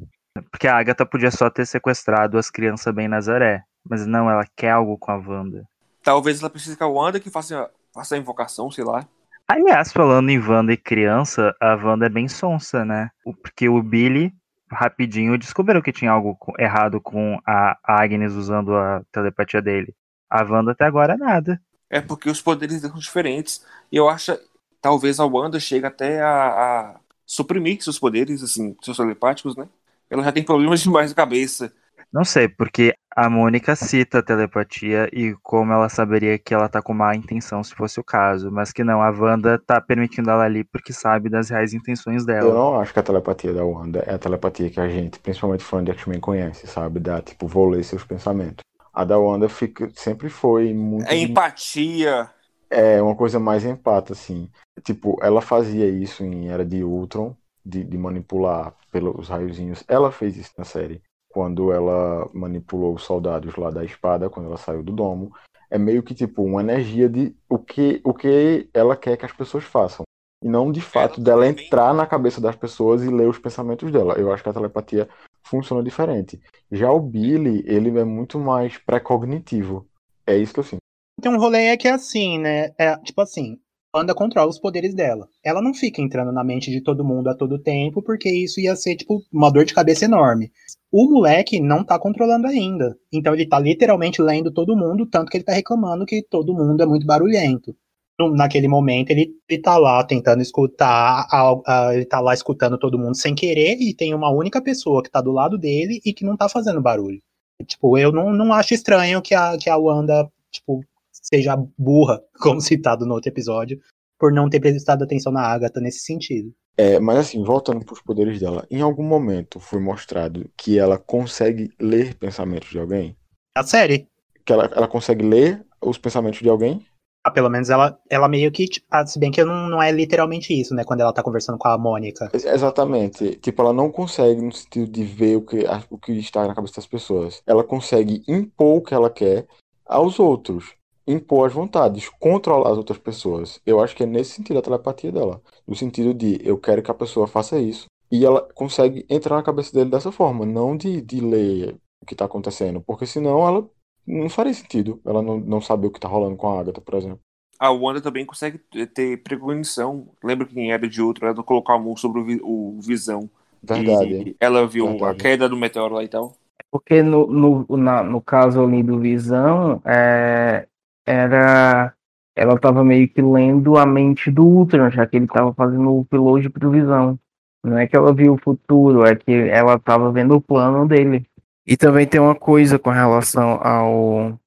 [0.51, 4.71] Porque a Agatha podia só ter sequestrado as crianças bem Nazaré, mas não, ela quer
[4.71, 5.63] algo com a Wanda.
[6.03, 9.07] Talvez ela precise que a Wanda que faça, faça a invocação, sei lá.
[9.47, 13.09] Aliás, falando em Wanda e criança, a Wanda é bem sonsa, né?
[13.41, 14.33] Porque o Billy,
[14.69, 19.95] rapidinho, descobriu que tinha algo errado com a Agnes usando a telepatia dele.
[20.39, 21.61] A Wanda até agora nada.
[21.89, 23.63] É porque os poderes são diferentes.
[23.91, 24.37] E eu acho
[24.81, 29.67] talvez a Wanda chegue até a, a suprimir seus poderes, assim, seus telepáticos, né?
[30.09, 31.73] Ela já tem problemas demais na cabeça.
[32.11, 36.81] Não sei, porque a Mônica cita a telepatia e como ela saberia que ela tá
[36.81, 40.43] com má intenção se fosse o caso, mas que não, a Wanda tá permitindo ela
[40.43, 42.53] ali porque sabe das reais intenções Eu dela.
[42.53, 45.83] não acho que a telepatia da Wanda é a telepatia que a gente, principalmente fã
[45.83, 46.99] de X-Men, conhece, sabe?
[46.99, 48.63] Da tipo, vou ler seus pensamentos.
[48.93, 51.09] A da Wanda fica, sempre foi muito.
[51.09, 52.29] É empatia.
[52.69, 54.49] É uma coisa mais empata, assim.
[54.83, 59.83] Tipo, ela fazia isso em Era de Ultron, de, de manipular pelos raiozinhos.
[59.87, 64.57] Ela fez isso na série, quando ela manipulou os soldados lá da espada, quando ela
[64.57, 65.33] saiu do domo.
[65.69, 69.33] É meio que, tipo, uma energia de o que, o que ela quer que as
[69.33, 70.03] pessoas façam.
[70.43, 74.15] E não, de fato, dela entrar na cabeça das pessoas e ler os pensamentos dela.
[74.15, 75.09] Eu acho que a telepatia
[75.43, 76.39] funciona diferente.
[76.71, 79.87] Já o Billy, ele é muito mais pré-cognitivo.
[80.25, 80.81] É isso que eu sinto.
[81.21, 82.71] Tem um rolê é que é assim, né?
[82.77, 83.57] É, tipo assim,
[83.95, 85.29] Wanda controla os poderes dela.
[85.43, 88.75] Ela não fica entrando na mente de todo mundo a todo tempo, porque isso ia
[88.75, 90.51] ser, tipo, uma dor de cabeça enorme.
[90.91, 92.97] O moleque não tá controlando ainda.
[93.11, 96.81] Então ele tá literalmente lendo todo mundo, tanto que ele tá reclamando que todo mundo
[96.81, 97.75] é muito barulhento.
[98.19, 102.97] Naquele momento, ele, ele tá lá tentando escutar, a- a- ele tá lá escutando todo
[102.99, 106.23] mundo sem querer, e tem uma única pessoa que tá do lado dele e que
[106.23, 107.19] não tá fazendo barulho.
[107.65, 112.61] Tipo, eu não, não acho estranho que a, que a Wanda, tipo, seja burra, como
[112.61, 113.79] citado no outro episódio,
[114.19, 116.53] por não ter prestado atenção na Agatha nesse sentido.
[116.77, 120.97] É, mas assim, voltando para os poderes dela, em algum momento foi mostrado que ela
[120.97, 123.15] consegue ler pensamentos de alguém?
[123.55, 124.07] A série,
[124.45, 126.85] Que ela, ela consegue ler os pensamentos de alguém?
[127.23, 130.53] Ah, pelo menos ela, ela meio que, ah, se bem que não, não é literalmente
[130.53, 132.29] isso, né, quando ela tá conversando com a Mônica.
[132.33, 133.35] Ex- Exatamente.
[133.37, 136.75] Tipo, ela não consegue no sentido de ver o que, o que está na cabeça
[136.75, 137.41] das pessoas.
[137.47, 139.47] Ela consegue impor o que ela quer
[139.85, 140.75] aos outros.
[141.05, 143.59] Impor as vontades, controlar as outras pessoas.
[143.65, 145.41] Eu acho que é nesse sentido a telepatia dela.
[145.67, 147.85] No sentido de eu quero que a pessoa faça isso.
[148.09, 152.13] E ela consegue entrar na cabeça dele dessa forma, não de, de ler o que
[152.13, 152.79] está acontecendo.
[152.81, 153.69] Porque senão ela
[154.07, 155.01] não faria sentido.
[155.05, 157.21] Ela não, não saber o que está rolando com a Agatha, por exemplo.
[157.59, 158.57] A Wanda também consegue
[158.93, 160.09] ter precognição.
[160.23, 163.29] Lembra que em Era de Outro ela colocou a mão sobre o, o Visão.
[163.61, 164.15] Verdade.
[164.15, 165.17] E ela viu a Verdade.
[165.17, 166.35] queda do meteoro lá e tal.
[166.71, 170.67] Porque no, no, na- no caso ali do Visão, é,
[171.05, 171.93] era.
[172.35, 175.99] Ela tava meio que lendo a mente do Ultron, já que ele tava fazendo o
[175.99, 177.19] upload pro Visão.
[177.63, 181.25] Não é que ela viu o futuro, é que ela tava vendo o plano dele.
[181.65, 184.39] E também tem uma coisa com relação ao.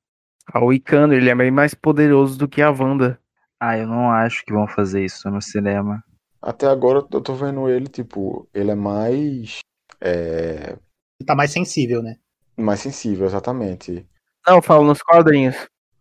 [0.53, 3.19] Ao Icano, ele é bem mais poderoso do que a Wanda.
[3.59, 6.05] Ah, eu não acho que vão fazer isso no cinema.
[6.41, 9.59] Até agora eu tô vendo ele, tipo, ele é mais.
[10.01, 10.77] É,
[11.25, 12.17] Tá mais sensível, né?
[12.57, 14.07] mais sensível, exatamente.
[14.47, 15.57] Não, eu falo nos quadrinhos.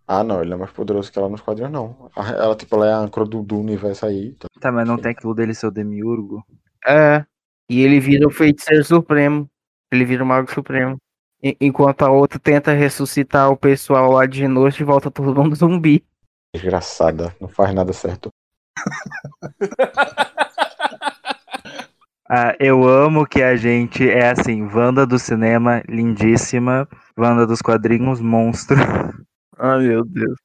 [0.08, 2.10] Ah, não, ele não é mais poderoso que ela nos quadrinhos, não.
[2.16, 4.34] Ela, tipo, ela é a âncora do, do universo aí.
[4.34, 4.48] Tá?
[4.60, 6.46] Tá, mas não tem aquilo dele ser o demiurgo.
[6.86, 7.26] É.
[7.70, 9.50] E ele vira o feiticeiro supremo.
[9.92, 10.98] Ele vira o mago supremo.
[11.42, 16.04] Enquanto a outra tenta ressuscitar o pessoal lá de noite e volta todo mundo zumbi.
[16.54, 18.30] Desgraçada, não faz nada certo.
[22.28, 26.88] Ah, eu amo que a gente é assim, Wanda do cinema, lindíssima.
[27.16, 28.78] Wanda dos quadrinhos, monstro.
[29.60, 30.36] Ai, meu Deus.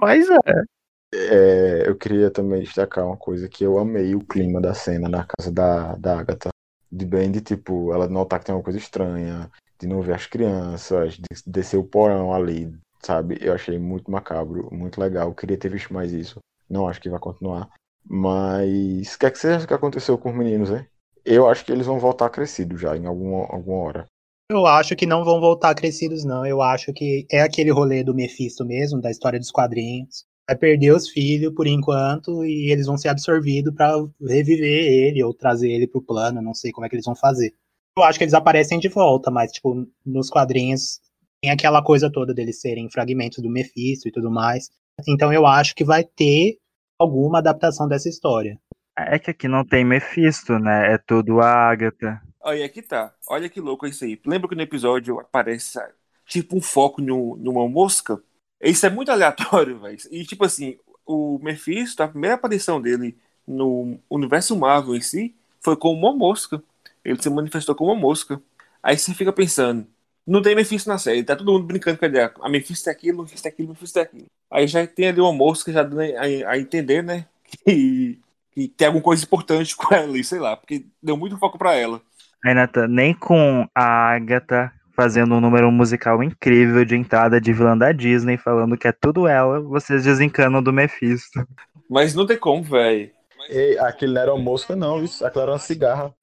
[0.00, 0.64] Mas é.
[1.12, 5.24] É, eu queria também destacar uma coisa que eu amei o clima da cena na
[5.24, 6.50] casa da, da Agatha.
[6.90, 9.50] De bem de tipo, ela notar que tem uma coisa estranha,
[9.84, 12.72] de não ver as crianças, de descer o porão ali,
[13.02, 13.38] sabe?
[13.40, 15.34] Eu achei muito macabro, muito legal.
[15.34, 16.38] Queria ter visto mais isso.
[16.68, 17.68] Não acho que vai continuar.
[18.02, 20.86] Mas o que é que você acha que aconteceu com os meninos, hein?
[21.24, 24.06] Eu acho que eles vão voltar crescidos já, em alguma, alguma hora.
[24.50, 26.44] Eu acho que não vão voltar crescidos, não.
[26.44, 30.24] Eu acho que é aquele rolê do Mephisto mesmo, da história dos quadrinhos.
[30.46, 35.32] Vai perder os filhos por enquanto e eles vão ser absorvidos pra reviver ele ou
[35.32, 36.42] trazer ele pro plano.
[36.42, 37.54] Não sei como é que eles vão fazer.
[37.96, 41.00] Eu acho que eles aparecem de volta, mas, tipo, nos quadrinhos
[41.40, 44.68] tem aquela coisa toda deles serem fragmentos do Mephisto e tudo mais.
[45.06, 46.58] Então eu acho que vai ter
[46.98, 48.58] alguma adaptação dessa história.
[48.96, 50.94] É que aqui não tem Mephisto, né?
[50.94, 52.20] É tudo a Agatha.
[52.42, 53.14] Aí aqui tá.
[53.28, 54.20] Olha que louco isso aí.
[54.26, 55.78] Lembra que no episódio aparece
[56.26, 58.20] tipo um foco no, numa mosca?
[58.60, 59.98] Isso é muito aleatório, velho.
[60.10, 63.16] E tipo assim, o Mephisto, a primeira aparição dele
[63.46, 66.62] no universo Marvel em si foi como uma mosca.
[67.04, 68.40] Ele se manifestou como uma mosca.
[68.82, 69.86] Aí você fica pensando,
[70.26, 72.32] não tem Mephisto na série, tá todo mundo brincando com a ideia.
[72.40, 74.26] A Mephisto é aquilo, Mephisto é aquilo, Mephisto é aquilo.
[74.50, 77.26] Aí já tem ali uma mosca já dando a, a entender, né?
[77.64, 78.18] Que,
[78.50, 81.74] que tem alguma coisa importante com ela ali, sei lá, porque deu muito foco pra
[81.74, 82.00] ela.
[82.44, 87.76] Aí, Nathan, nem com a Agatha fazendo um número musical incrível de entrada de vilã
[87.76, 91.46] da Disney, falando que é tudo ela, vocês desencanam do Mephisto.
[91.88, 93.10] Mas não tem como, velho.
[93.48, 95.24] Ei, aquele não era uma mosca, não, isso.
[95.24, 96.14] Aquilo era uma cigarra.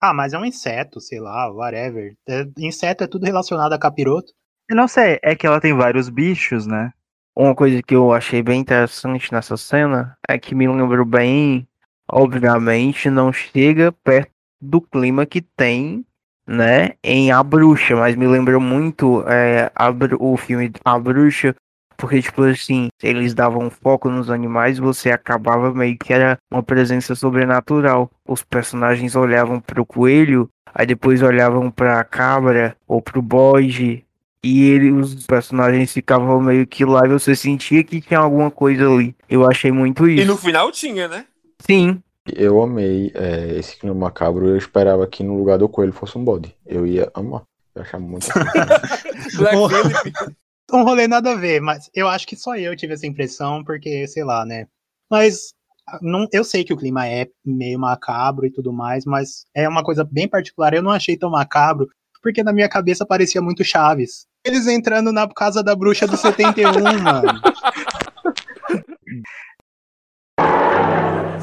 [0.00, 2.14] Ah, mas é um inseto, sei lá, whatever.
[2.26, 4.32] É- inseto é tudo relacionado a capiroto.
[4.68, 6.92] Eu não sei, é que ela tem vários bichos, né?
[7.36, 11.66] Uma coisa que eu achei bem interessante nessa cena é que me lembrou bem,
[12.10, 14.30] obviamente, não chega perto
[14.60, 16.04] do clima que tem,
[16.46, 21.54] né, em A Bruxa, mas me lembrou muito é, a o filme A Bruxa,
[22.00, 27.14] porque, tipo assim, eles davam foco nos animais, você acabava meio que era uma presença
[27.14, 28.10] sobrenatural.
[28.26, 34.02] Os personagens olhavam pro coelho, aí depois olhavam pra cabra ou pro bode,
[34.42, 38.88] e ele, os personagens ficavam meio que lá e você sentia que tinha alguma coisa
[38.88, 39.14] ali.
[39.28, 40.26] Eu achei muito E isso.
[40.26, 41.26] no final tinha, né?
[41.60, 44.48] Sim, Eu amei é, esse clima macabro.
[44.48, 46.56] Eu esperava que no lugar do coelho fosse um bode.
[46.64, 47.42] Eu ia amar.
[47.74, 48.26] Eu achar muito.
[49.36, 50.40] Black.
[50.72, 54.06] Um rolê nada a ver, mas eu acho que só eu tive essa impressão, porque,
[54.06, 54.66] sei lá, né?
[55.10, 55.54] Mas
[56.00, 59.82] não, eu sei que o clima é meio macabro e tudo mais, mas é uma
[59.82, 60.72] coisa bem particular.
[60.72, 61.88] Eu não achei tão macabro,
[62.22, 64.26] porque na minha cabeça parecia muito Chaves.
[64.44, 67.40] Eles entrando na casa da bruxa do 71, mano.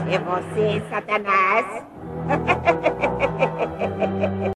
[0.10, 1.86] É você, Satanás.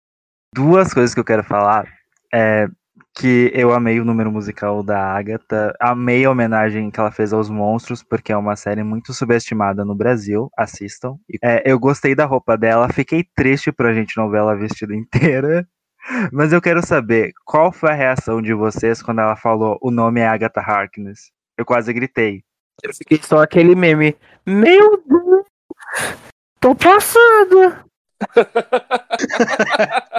[0.55, 1.85] Duas coisas que eu quero falar
[2.33, 2.67] é
[3.13, 7.49] que eu amei o número musical da Agatha, amei a homenagem que ela fez aos
[7.49, 11.17] monstros, porque é uma série muito subestimada no Brasil, assistam.
[11.43, 15.67] É, eu gostei da roupa dela, fiquei triste pra gente não ver ela vestida inteira,
[16.31, 20.21] mas eu quero saber, qual foi a reação de vocês quando ela falou o nome
[20.21, 21.31] é Agatha Harkness?
[21.57, 22.43] Eu quase gritei.
[22.81, 24.15] eu fiquei só aquele meme.
[24.45, 25.45] Meu Deus!
[26.59, 27.75] Tô passando!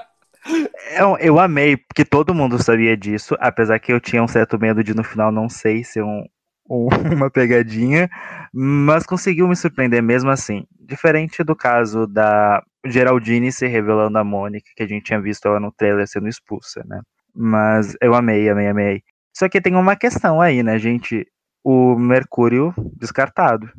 [0.99, 4.83] Eu, eu amei, porque todo mundo sabia disso, apesar que eu tinha um certo medo
[4.83, 6.25] de no final não sei ser um,
[6.69, 8.09] um- uma pegadinha,
[8.53, 10.65] mas conseguiu me surpreender mesmo assim.
[10.81, 15.61] Diferente do caso da Geraldine se revelando a Mônica, que a gente tinha visto ela
[15.61, 17.01] no trailer sendo expulsa, né?
[17.35, 19.03] Mas eu amei, amei, amei.
[19.35, 21.27] Só que tem uma questão aí, né, gente?
[21.65, 23.71] O Mercúrio descartado.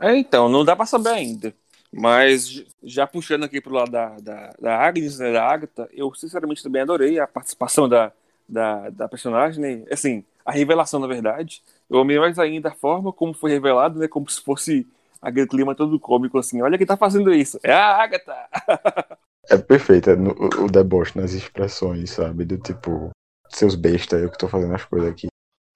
[0.00, 1.54] É, então, não dá pra saber ainda.
[1.96, 6.62] Mas já puxando aqui pro lado da, da, da Agnes, né, da Agatha, eu sinceramente
[6.62, 8.12] também adorei a participação da,
[8.48, 9.84] da, da personagem, né?
[9.90, 11.62] Assim, a revelação, na verdade.
[11.88, 14.08] Eu amei mais ainda a forma como foi revelado, né?
[14.08, 14.86] Como se fosse
[15.22, 16.60] aquele clima todo cômico, assim.
[16.62, 17.58] Olha quem tá fazendo isso.
[17.62, 18.48] É a Agatha!
[19.50, 22.46] É perfeito, é no- o, o deboche nas expressões, sabe?
[22.46, 23.10] Do tipo,
[23.50, 25.26] seus bestas, eu que tô fazendo as coisas aqui.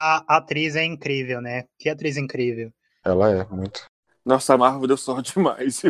[0.01, 1.65] A atriz é incrível, né?
[1.79, 2.71] Que atriz incrível.
[3.05, 3.85] Ela é muito.
[4.25, 5.83] Nossa, a Marvel deu sorte demais?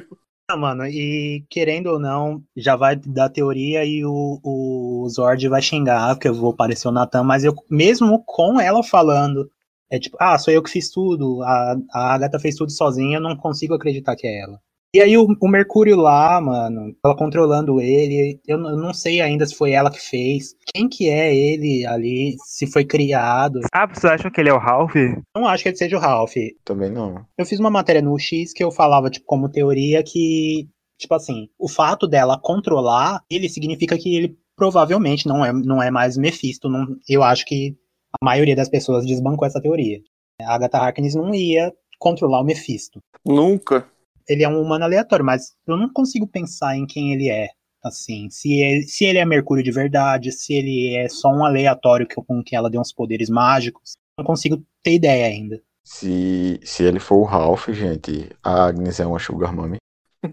[0.50, 5.60] Ah, mano, e querendo ou não, já vai dar teoria e o, o Zord vai
[5.60, 9.50] xingar, que eu vou parecer o Natan, mas eu, mesmo com ela falando
[9.90, 13.22] É tipo, ah, sou eu que fiz tudo, a, a Agatha fez tudo sozinha, eu
[13.22, 14.60] não consigo acreditar que é ela.
[14.95, 19.45] E aí o, o Mercúrio lá, mano, ela controlando ele, eu, eu não sei ainda
[19.47, 20.55] se foi ela que fez.
[20.74, 23.61] Quem que é ele ali, se foi criado.
[23.72, 24.95] Ah, vocês acham que ele é o Ralph?
[25.36, 26.34] Não acho que ele seja o Ralph.
[26.64, 27.22] Também não.
[27.36, 30.66] Eu fiz uma matéria no X que eu falava, tipo, como teoria que,
[30.99, 35.91] tipo assim, o fato dela controlar ele significa que ele provavelmente não é, não é
[35.91, 36.68] mais Mephisto.
[36.68, 37.76] Não, eu acho que
[38.20, 40.01] a maioria das pessoas desbancou essa teoria.
[40.41, 43.01] A Agatha Harkness não ia controlar o Mephisto.
[43.24, 43.86] Nunca.
[44.28, 47.48] Ele é um humano aleatório, mas eu não consigo pensar em quem ele é.
[47.82, 52.06] Assim, se ele, se ele é Mercúrio de verdade, se ele é só um aleatório
[52.06, 53.92] que, com que ela deu uns poderes mágicos.
[54.18, 55.62] Não consigo ter ideia ainda.
[55.84, 59.78] Se, se ele for o Ralph, gente, a Agnes é uma Sugar Mummy.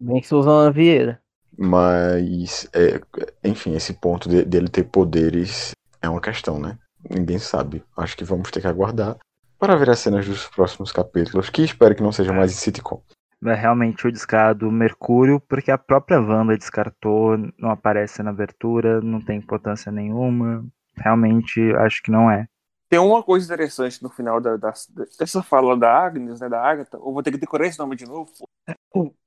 [0.00, 1.20] Bem Suzana Vieira.
[1.56, 3.00] Mas, é,
[3.44, 6.76] enfim, esse ponto de- dele ter poderes é uma questão, né?
[7.08, 7.84] Ninguém sabe.
[7.96, 9.16] Acho que vamos ter que aguardar
[9.62, 13.00] para ver as cenas dos próximos capítulos, que espero que não seja mais em sitcom.
[13.46, 19.20] É realmente o descarado Mercúrio, porque a própria Wanda descartou, não aparece na abertura, não
[19.20, 20.64] tem importância nenhuma.
[20.96, 22.48] Realmente acho que não é.
[22.88, 24.72] Tem uma coisa interessante no final da, da-
[25.16, 26.96] dessa fala da Agnes, né, da Agatha.
[26.96, 28.32] Eu vou ter que decorar esse nome de novo.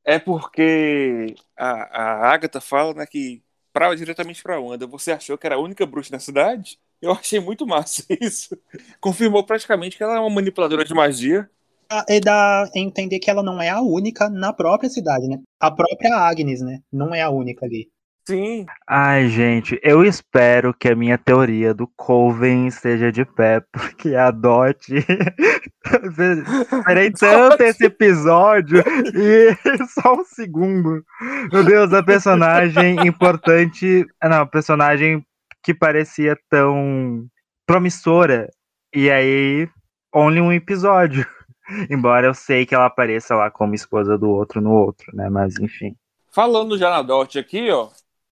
[0.03, 5.45] É porque a, a Agatha fala né, que pra, diretamente pra Wanda, você achou que
[5.47, 6.79] era a única bruxa na cidade?
[7.05, 8.57] Eu achei muito massa isso.
[8.99, 11.49] Confirmou praticamente que ela é uma manipuladora de magia.
[11.89, 15.39] Ah, É da entender que ela não é a única na própria cidade, né?
[15.59, 16.79] A própria Agnes, né?
[16.91, 17.89] Não é a única ali.
[18.27, 24.15] Sim, Ai, gente, eu espero que a minha teoria do Coven esteja de pé, porque
[24.15, 24.91] a Dot.
[26.79, 28.83] Esperei tanto esse episódio
[29.13, 29.55] e
[29.89, 31.03] só um segundo.
[31.53, 34.03] Meu Deus, a personagem importante.
[34.19, 35.23] ah, Não, a personagem
[35.65, 37.27] que parecia tão
[37.65, 38.51] promissora.
[38.93, 39.67] E aí,
[40.13, 41.25] only um episódio.
[41.89, 45.27] Embora eu sei que ela apareça lá como esposa do outro no outro, né?
[45.27, 45.95] Mas enfim.
[46.31, 47.89] Falando já na Dot aqui, ó,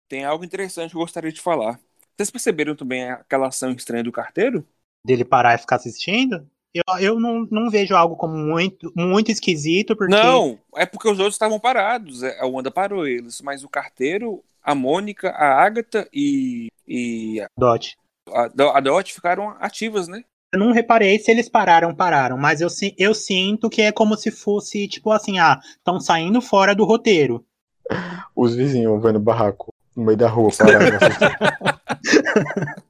[0.09, 1.79] tem algo interessante que eu gostaria de falar.
[2.17, 4.67] Vocês perceberam também aquela ação estranha do carteiro?
[5.05, 6.45] Dele parar e ficar assistindo.
[6.73, 10.13] Eu, eu não, não vejo algo como muito, muito esquisito, porque.
[10.13, 12.23] Não, é porque os outros estavam parados.
[12.23, 17.95] é, A Wanda parou eles, mas o carteiro, a Mônica, a Agatha e, e Dot.
[18.33, 20.23] a, a Dot ficaram ativas, né?
[20.53, 22.67] Eu não reparei se eles pararam, pararam, mas eu,
[22.97, 27.45] eu sinto que é como se fosse, tipo assim, ah, estão saindo fora do roteiro.
[28.35, 30.71] Os vizinhos vendo barraco no meio da rua assistindo.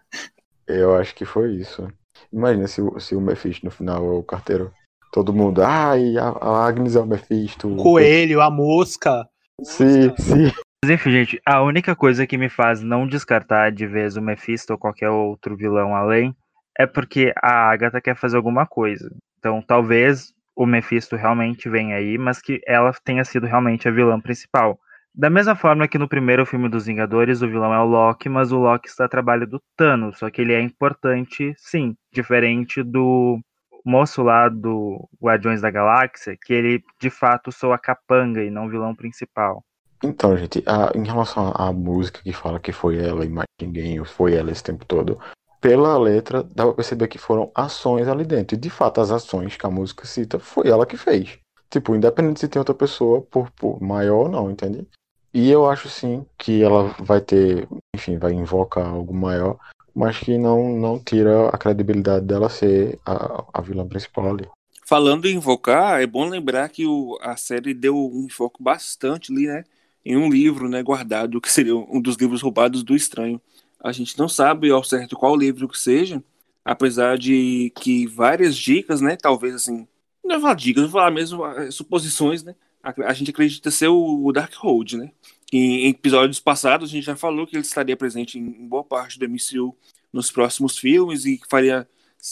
[0.67, 1.87] Eu acho que foi isso.
[2.31, 4.73] Imagina se, o- se o Mephisto no final é o carteiro.
[5.11, 7.67] Todo mundo, ai, a, a Agnes é o Mephisto.
[7.67, 9.27] O coelho, a mosca.
[9.61, 10.51] Sim, sim.
[10.83, 14.79] Enfim, gente, a única coisa que me faz não descartar de vez o Mephisto ou
[14.79, 16.35] qualquer outro vilão além
[16.77, 19.15] é porque a Agatha quer fazer alguma coisa.
[19.37, 24.19] Então talvez o Mephisto realmente venha aí, mas que ela tenha sido realmente a vilã
[24.19, 24.79] principal.
[25.13, 28.51] Da mesma forma que no primeiro filme dos Vingadores, o vilão é o Loki, mas
[28.51, 33.39] o Loki está a trabalho do Thanos, só que ele é importante, sim, diferente do
[33.85, 38.95] moço lá do Guardiões da Galáxia, que ele de fato soa capanga e não vilão
[38.95, 39.63] principal.
[40.03, 44.03] Então, gente, a- em relação à, música que fala que foi ela e mais ninguém,
[44.03, 45.19] foi ela esse tempo todo,
[45.59, 48.55] pela letra dá pra perceber que foram ações ali dentro.
[48.55, 51.37] E de fato, as ações que a música cita foi ela que fez.
[51.69, 54.87] Tipo, independente se tem outra pessoa por, por maior ou não, entende?
[55.33, 59.57] E eu acho sim que ela vai ter, enfim, vai invocar algo maior,
[59.95, 64.49] mas que não, não tira a credibilidade dela ser a, a vilã principal ali.
[64.85, 69.47] Falando em invocar, é bom lembrar que o, a série deu um foco bastante ali,
[69.47, 69.63] né?
[70.05, 70.81] Em um livro, né?
[70.81, 73.41] Guardado, que seria um dos livros roubados do Estranho.
[73.79, 76.23] A gente não sabe ao certo qual livro que seja,
[76.65, 79.15] apesar de que várias dicas, né?
[79.15, 79.87] Talvez assim,
[80.23, 82.55] não vou falar dicas, vou falar mesmo eh, suposições, né?
[82.83, 85.11] A, gente acredita ser o, Darkhold, né?
[85.53, 89.25] Em episódios passados a gente já falou que ele estaria presente em, boa parte do
[89.29, 89.75] MCU
[90.11, 91.87] nos próximos filmes e que faria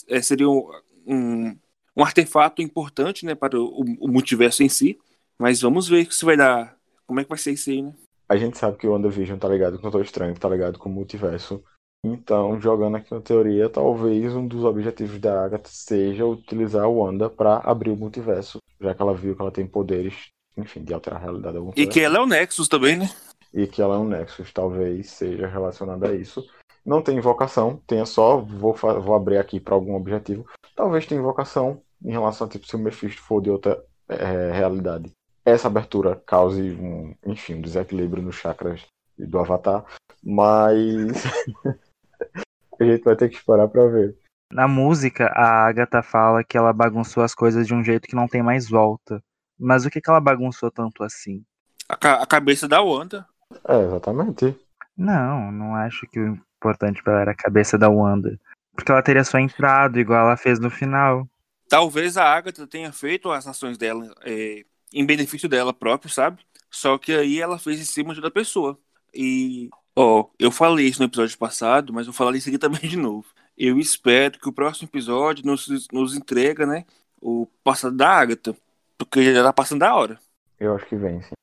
[0.08, 0.72] eh, seria um,
[1.06, 1.56] um
[2.00, 4.98] um artefato importante, né, para o, o multiverso em si.
[5.38, 6.78] Mas vamos ver se vai dar.
[7.10, 7.92] Como é que vai ser isso aí, né?
[8.30, 10.88] A gente sabe que o WandaVision tá ligado com o Doutor Estranho, tá ligado com
[10.88, 11.64] o multiverso.
[12.06, 17.28] Então, jogando aqui uma teoria, talvez um dos objetivos da Agatha seja utilizar a Wanda
[17.28, 21.20] pra abrir o multiverso, já que ela viu que ela tem poderes, enfim, de alterar
[21.20, 21.58] a realidade.
[21.58, 23.10] E coisa que ela é o Nexus também, né?
[23.52, 26.48] e que ela é um Nexus, talvez seja relacionada a isso.
[26.86, 30.46] Não tem invocação, tenha só, vou, vou abrir aqui para algum objetivo.
[30.76, 35.12] Talvez tenha invocação em relação a tipo, se o Mephisto for de outra eh, realidade.
[35.46, 38.86] Essa abertura cause um, enfim, um desequilíbrio nos chakras
[39.18, 39.84] do Avatar,
[40.24, 41.24] mas
[42.80, 44.16] A gente vai ter que esperar pra ver.
[44.52, 48.28] Na música, a Agatha fala que ela bagunçou as coisas de um jeito que não
[48.28, 49.22] tem mais volta.
[49.60, 51.44] Mas o que, que ela bagunçou tanto assim?
[51.90, 53.28] A, ca- a cabeça da Wanda.
[53.68, 54.58] É, exatamente.
[54.98, 58.40] Não, não acho que o importante pra ela era a cabeça da Wanda.
[58.74, 61.28] Porque ela teria só entrado, igual ela fez no final.
[61.68, 64.64] Talvez a Agatha tenha feito as ações dela é,
[64.94, 66.44] em benefício dela própria, sabe?
[66.70, 68.78] Só que aí ela fez em cima de outra pessoa.
[69.14, 72.82] E, ó, eu falei isso no episódio passado, mas eu vou falar isso aqui também
[72.82, 73.26] de novo.
[73.58, 76.86] Eu espero que o próximo episódio nos, nos entrega, né,
[77.22, 78.56] o passado da Agatha.
[78.98, 80.20] Porque já tá passando da hora.
[80.60, 81.34] Eu acho que vem, sim.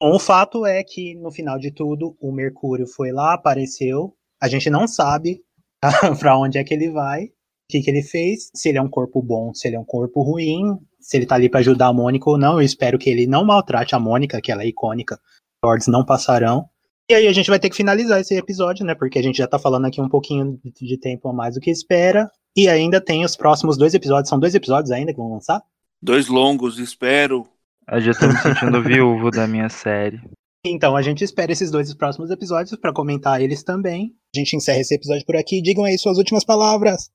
[0.00, 4.16] O fato é que, no final de tudo, o Mercúrio foi lá, apareceu.
[4.40, 5.44] A gente não sabe
[6.18, 7.32] pra onde é que ele vai,
[7.68, 10.22] que, que ele fez, se ele é um corpo bom, se ele é um corpo
[10.22, 12.54] ruim, se ele tá ali pra ajudar a Mônica ou não.
[12.54, 15.18] Eu espero que ele não maltrate a Mônica, que ela é icônica.
[15.64, 16.66] Lords não passarão.
[17.10, 18.94] E aí a gente vai ter que finalizar esse episódio, né?
[18.94, 21.60] Porque a gente já tá falando aqui um pouquinho de- de tempo a mais do
[21.60, 22.30] que espera.
[22.56, 24.28] E ainda tem os próximos dois episódios.
[24.28, 25.62] São dois episódios ainda que vão lançar?
[26.02, 27.46] Dois longos, espero.
[27.90, 30.20] Eu já tô me sentindo viúvo da minha série.
[30.64, 34.14] Então, a gente espera esses dois próximos episódios para comentar eles também.
[34.34, 35.60] A gente encerra esse episódio por aqui.
[35.60, 37.10] Digam aí suas últimas palavras.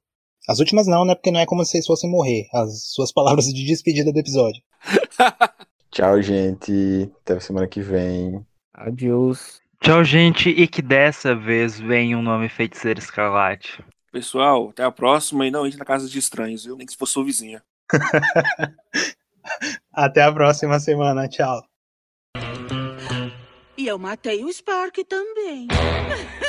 [0.48, 1.14] As últimas não, né?
[1.14, 2.48] Porque não é como se vocês fossem morrer.
[2.54, 4.62] As suas palavras de despedida do episódio.
[5.92, 7.12] Tchau, gente.
[7.22, 8.46] Até semana que vem.
[8.74, 9.62] Adiós.
[9.82, 13.84] Tchau, gente, e que dessa vez venha um nome feiticeiro escarlate.
[14.12, 16.78] Pessoal, até a próxima e não entre na casa de estranhos, viu?
[16.78, 17.62] Nem que se for sua vizinha.
[19.94, 21.28] Até a próxima semana.
[21.28, 21.64] Tchau.
[23.78, 25.68] E eu matei o Spark também.